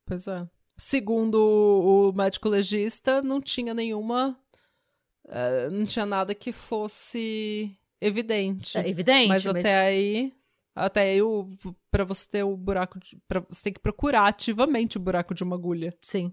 [0.05, 0.47] Pois é.
[0.77, 4.37] Segundo o médico legista, não tinha nenhuma.
[5.25, 8.77] Uh, não tinha nada que fosse evidente.
[8.77, 9.55] É evidente, mas, mas...
[9.55, 10.33] até aí.
[10.75, 11.49] Até aí, o,
[11.89, 12.99] pra você ter o buraco.
[12.99, 15.97] De, pra, você tem que procurar ativamente o buraco de uma agulha.
[16.01, 16.31] Sim.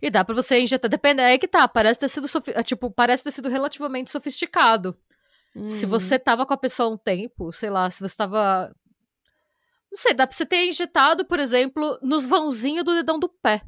[0.00, 0.90] E dá pra você injetar.
[0.90, 1.22] Depende.
[1.22, 1.66] É que tá.
[1.66, 2.26] Parece ter sido.
[2.54, 4.96] É, tipo, parece ter sido relativamente sofisticado.
[5.54, 5.68] Hum.
[5.68, 5.90] Se uhum.
[5.90, 8.72] você tava com a pessoa há um tempo, sei lá, se você tava
[9.90, 13.60] não sei, dá pra você ter injetado, por exemplo, nos vãozinhos do dedão do pé.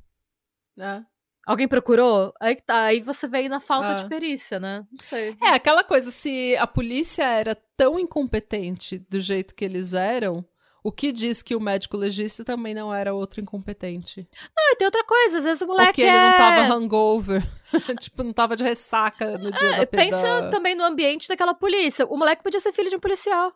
[0.78, 1.02] É.
[1.44, 2.32] Alguém procurou?
[2.40, 4.86] Aí tá, aí você veio na falta de perícia, né?
[4.90, 5.36] Não sei.
[5.42, 10.44] É, aquela coisa, se a polícia era tão incompetente do jeito que eles eram,
[10.82, 14.28] o que diz que o médico legista também não era outro incompetente?
[14.56, 15.88] Não, e tem outra coisa, às vezes o moleque.
[15.88, 16.30] Porque ele é...
[16.30, 17.42] não tava hangover.
[18.00, 22.04] tipo, não tava de ressaca no dia é, da Pensa também no ambiente daquela polícia.
[22.06, 23.48] O moleque podia ser filho de um policial.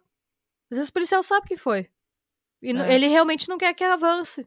[0.70, 1.88] Às vezes o policial sabe quem foi.
[2.62, 2.94] E É.
[2.94, 4.46] ele realmente não quer que avance.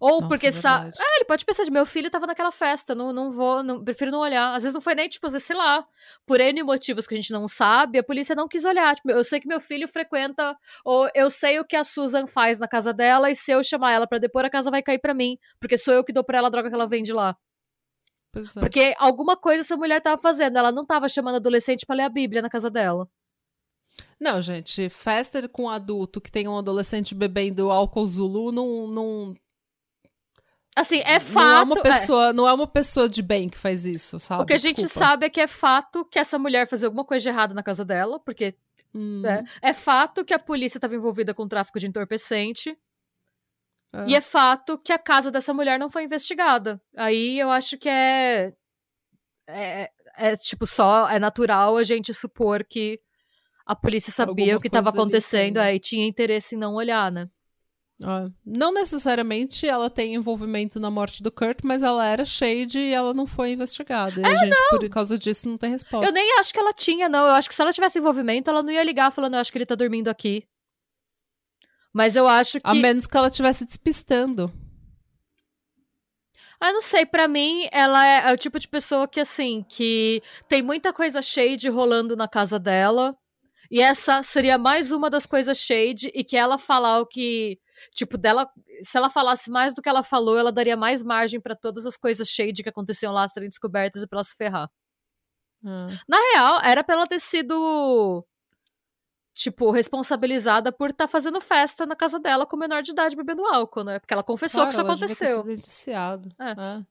[0.00, 0.92] Ou Nossa, porque é sabe.
[0.98, 4.10] É, ele pode pensar de meu filho tava naquela festa, não, não vou, não, prefiro
[4.10, 4.54] não olhar.
[4.54, 5.86] Às vezes não foi nem, tipo, sei lá,
[6.26, 8.94] por N motivos que a gente não sabe, a polícia não quis olhar.
[8.94, 12.58] Tipo, eu sei que meu filho frequenta, ou eu sei o que a Susan faz
[12.58, 15.14] na casa dela, e se eu chamar ela pra depor, a casa vai cair pra
[15.14, 17.36] mim, porque sou eu que dou pra ela a droga que ela vende lá.
[18.36, 18.60] É.
[18.60, 22.08] Porque alguma coisa essa mulher tava fazendo, ela não tava chamando adolescente pra ler a
[22.08, 23.08] Bíblia na casa dela.
[24.20, 29.36] Não, gente, festa com adulto que tem um adolescente bebendo álcool Zulu não, não,
[30.76, 31.64] Assim, é não é fato.
[31.66, 31.82] uma é.
[31.82, 34.42] pessoa, não é uma pessoa de bem que faz isso, sabe?
[34.42, 35.06] O que a gente Desculpa.
[35.06, 37.84] sabe é que é fato que essa mulher fazia alguma coisa de errado na casa
[37.84, 38.56] dela, porque
[38.94, 42.78] Hum, é, é fato que a polícia estava envolvida com tráfico de entorpecente,
[43.92, 44.06] é.
[44.06, 46.80] e é fato que a casa dessa mulher não foi investigada.
[46.96, 48.54] Aí eu acho que é,
[49.48, 53.00] é, é, tipo só é natural a gente supor que
[53.66, 55.62] a polícia sabia Alguma o que estava acontecendo né?
[55.62, 57.28] aí tinha interesse em não olhar, né?
[58.02, 62.92] Ah, Não necessariamente ela tem envolvimento na morte do Kurt, mas ela era shade e
[62.92, 64.20] ela não foi investigada.
[64.20, 66.06] E a gente, por causa disso, não tem resposta.
[66.06, 67.26] É, Eu nem acho que ela tinha, não.
[67.26, 69.58] Eu acho que se ela tivesse envolvimento, ela não ia ligar falando, eu acho que
[69.58, 70.44] ele tá dormindo aqui.
[71.92, 72.66] Mas eu acho que.
[72.68, 74.52] A menos que ela estivesse despistando.
[76.60, 80.22] Ah, não sei, pra mim, ela é, é o tipo de pessoa que, assim, que
[80.48, 83.16] tem muita coisa shade rolando na casa dela.
[83.74, 87.58] E essa seria mais uma das coisas shade, e que ela falar o que.
[87.92, 88.48] Tipo, dela.
[88.82, 91.96] Se ela falasse mais do que ela falou, ela daria mais margem pra todas as
[91.96, 94.70] coisas shade que aconteciam lá serem descobertas e pra ela se ferrar.
[95.66, 95.88] Ah.
[96.06, 98.24] Na real, era pra ela ter sido.
[99.32, 103.82] Tipo, responsabilizada por estar fazendo festa na casa dela com menor de idade bebendo álcool,
[103.82, 103.98] né?
[103.98, 105.60] Porque ela confessou que isso ela devia ter aconteceu.
[105.60, 106.32] sido.
[106.38, 106.50] É.
[106.52, 106.86] É.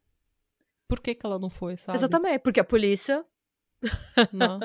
[0.85, 1.97] Por que, que ela não foi, sabe?
[1.97, 3.25] Exatamente, porque a polícia
[4.33, 4.59] Não.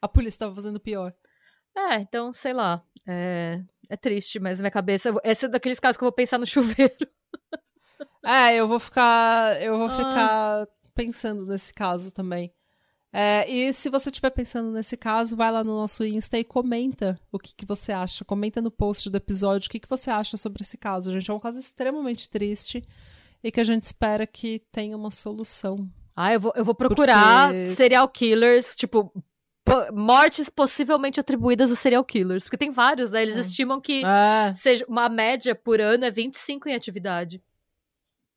[0.00, 1.12] A polícia estava fazendo pior.
[1.76, 2.82] É, então, sei lá.
[3.06, 5.14] É, é triste, mas na minha cabeça.
[5.22, 6.96] Esse é daqueles casos que eu vou pensar no chuveiro.
[8.24, 9.60] É, eu vou ficar.
[9.62, 9.90] Eu vou Ah.
[9.90, 12.52] ficar pensando nesse caso também.
[13.12, 17.18] É, e se você estiver pensando nesse caso, vai lá no nosso Insta e comenta
[17.32, 18.24] o que, que você acha.
[18.24, 21.12] Comenta no post do episódio o que, que você acha sobre esse caso.
[21.12, 22.82] Gente, é um caso extremamente triste
[23.42, 25.88] e que a gente espera que tenha uma solução.
[26.14, 29.22] Ah, eu vou, eu vou procurar Porque- serial killers, tipo, po-
[29.92, 32.44] mortes possivelmente atribuídas a serial killers.
[32.44, 33.22] Porque tem vários, né?
[33.22, 33.40] Eles É.
[33.40, 34.54] estimam que É.
[34.54, 37.42] seja uma média por ano é 25 em atividade.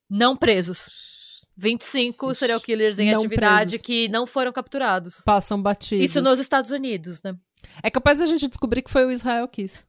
[0.10, 1.46] Não presos.
[1.56, 2.40] 25 Ixi.
[2.40, 3.82] serial killers em atividade presos.
[3.82, 5.22] que não foram capturados.
[5.26, 6.06] Passam batidos.
[6.06, 7.36] Isso nos Estados Unidos, né?
[7.84, 9.82] É capaz a gente descobrir que foi o Israel Kiss.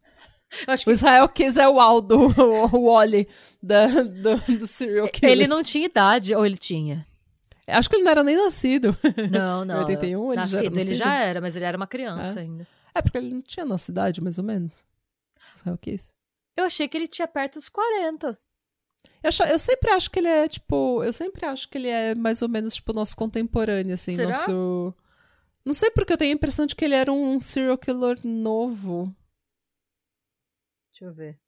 [0.66, 2.26] Acho O que Israel Kiss é o Aldo, o,
[2.76, 3.28] o Wally
[3.62, 5.30] da, do, do serial killer.
[5.32, 7.06] ele não tinha idade, ou ele tinha?
[7.66, 8.96] Acho que ele não era nem nascido.
[9.30, 9.78] Não, não.
[9.80, 10.96] 81 ele já era nascido, ele nascido?
[10.96, 12.66] já era, mas ele era uma criança ainda.
[12.94, 14.84] É porque ele não tinha nossa idade, mais ou menos.
[15.54, 16.12] Israel Kiss.
[16.56, 18.38] Eu achei que ele tinha perto dos 40.
[19.22, 21.02] Eu, eu sempre acho que ele é, tipo.
[21.04, 24.16] Eu sempre acho que ele é mais ou menos, tipo, nosso contemporâneo, assim.
[24.16, 24.28] Será?
[24.28, 24.94] Nosso.
[25.64, 29.14] Não sei porque eu tenho a impressão de que ele era um serial killer novo.
[30.90, 31.38] Deixa eu ver.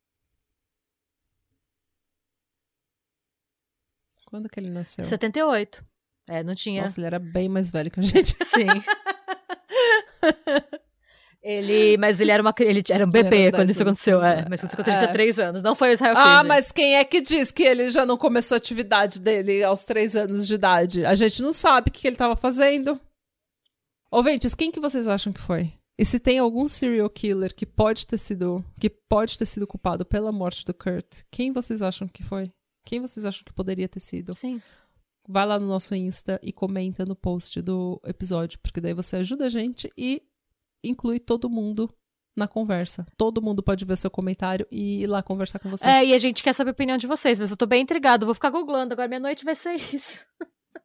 [4.25, 5.05] Quando que ele nasceu?
[5.05, 5.85] 78.
[6.27, 6.81] É, não tinha.
[6.83, 8.33] Nossa, ele era bem mais velho que a gente.
[8.45, 8.67] Sim.
[11.41, 14.23] ele, mas ele era uma ele era um bebê era quando 10 isso anos, aconteceu.
[14.23, 14.45] É, é.
[14.49, 15.05] mas quando isso aconteceu, ele É.
[15.05, 15.63] tinha 3 anos.
[15.63, 18.55] Não foi o Israel Ah, mas quem é que diz que ele já não começou
[18.55, 21.05] a atividade dele aos três anos de idade?
[21.05, 22.99] A gente não sabe o que que ele estava fazendo.
[24.09, 25.73] Ouvintes, quem que vocês acham que foi?
[25.97, 30.05] E se tem algum serial killer que pode ter sido que pode ter sido culpado
[30.05, 32.49] pela morte do Kurt, quem vocês acham que foi?
[32.85, 34.33] Quem vocês acham que poderia ter sido?
[34.33, 34.61] Sim.
[35.27, 39.45] Vai lá no nosso Insta e comenta no post do episódio, porque daí você ajuda
[39.45, 40.21] a gente e
[40.83, 41.89] inclui todo mundo
[42.35, 43.05] na conversa.
[43.17, 45.87] Todo mundo pode ver seu comentário e ir lá conversar com você.
[45.87, 48.25] É, e a gente quer saber a opinião de vocês, mas eu tô bem intrigado.
[48.25, 48.93] Vou ficar googlando.
[48.93, 50.25] Agora minha noite vai ser isso.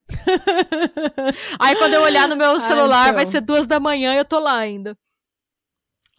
[1.59, 3.15] Aí quando eu olhar no meu Ah, celular, então.
[3.17, 4.97] vai ser duas da manhã e eu tô lá ainda.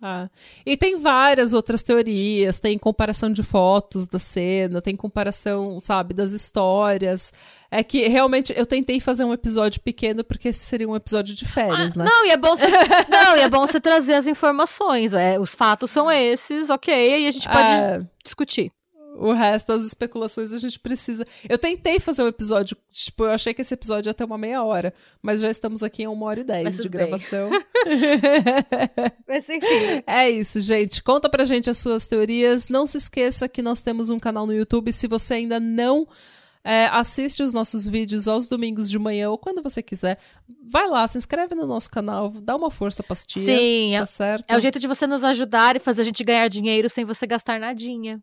[0.02, 0.30] Ah.
[0.66, 6.32] E tem várias outras teorias, tem comparação de fotos da cena, tem comparação, sabe, das
[6.32, 7.34] histórias.
[7.72, 11.45] É que realmente eu tentei fazer um episódio pequeno porque esse seria um episódio de
[11.45, 12.06] férias, né?
[12.06, 12.66] Não, e é bom você,
[13.10, 15.14] não, e é bom você trazer as informações.
[15.14, 18.72] É, os fatos são esses, ok, aí a gente pode É, discutir.
[19.18, 21.26] O resto, as especulações, a gente precisa.
[21.47, 24.64] Eu tentei fazer um episódio, tipo, eu achei que esse episódio ia ter uma meia
[24.64, 27.49] hora, mas já estamos aqui em uma hora e dez de gravação.
[29.28, 30.03] Mas enfim.
[30.05, 31.03] É isso, gente.
[31.03, 32.68] Conta pra gente as suas teorias.
[32.70, 34.91] Não se esqueça que nós temos um canal no YouTube.
[34.91, 36.07] Se você ainda não
[36.62, 40.20] É, assiste os nossos vídeos aos domingos de manhã ou quando você quiser.
[40.70, 43.41] Vai lá, se inscreve no nosso canal, dá uma força pra tia.
[43.41, 44.45] Sim, tá é, certo?
[44.51, 47.26] é o jeito de você nos ajudar e fazer a gente ganhar dinheiro sem você
[47.26, 48.22] gastar nadinha.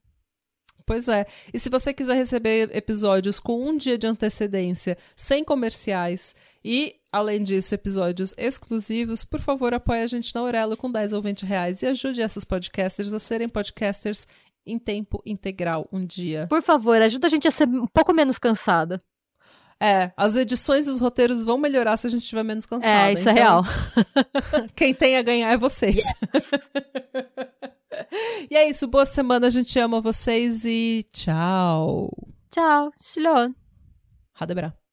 [0.87, 1.27] Pois é.
[1.53, 7.43] E se você quiser receber episódios com um dia de antecedência, sem comerciais e, além
[7.43, 11.83] disso, episódios exclusivos, por favor, apoie a gente na Aurelo com 10 ou 20 reais
[11.83, 14.29] e ajude essas podcasters a serem podcasters
[14.65, 16.47] em tempo integral um dia.
[16.49, 19.03] Por favor, ajuda a gente a ser um pouco menos cansada.
[19.79, 23.11] É, as edições e os roteiros vão melhorar se a gente estiver menos cansada.
[23.11, 23.65] É, isso é Então, real.
[24.75, 26.03] Quem tem a ganhar é vocês.
[28.51, 32.11] e é isso, boa semana, a gente ama vocês e tchau.
[32.51, 33.53] Tchau, Shilon.
[34.35, 34.86] Hadebra.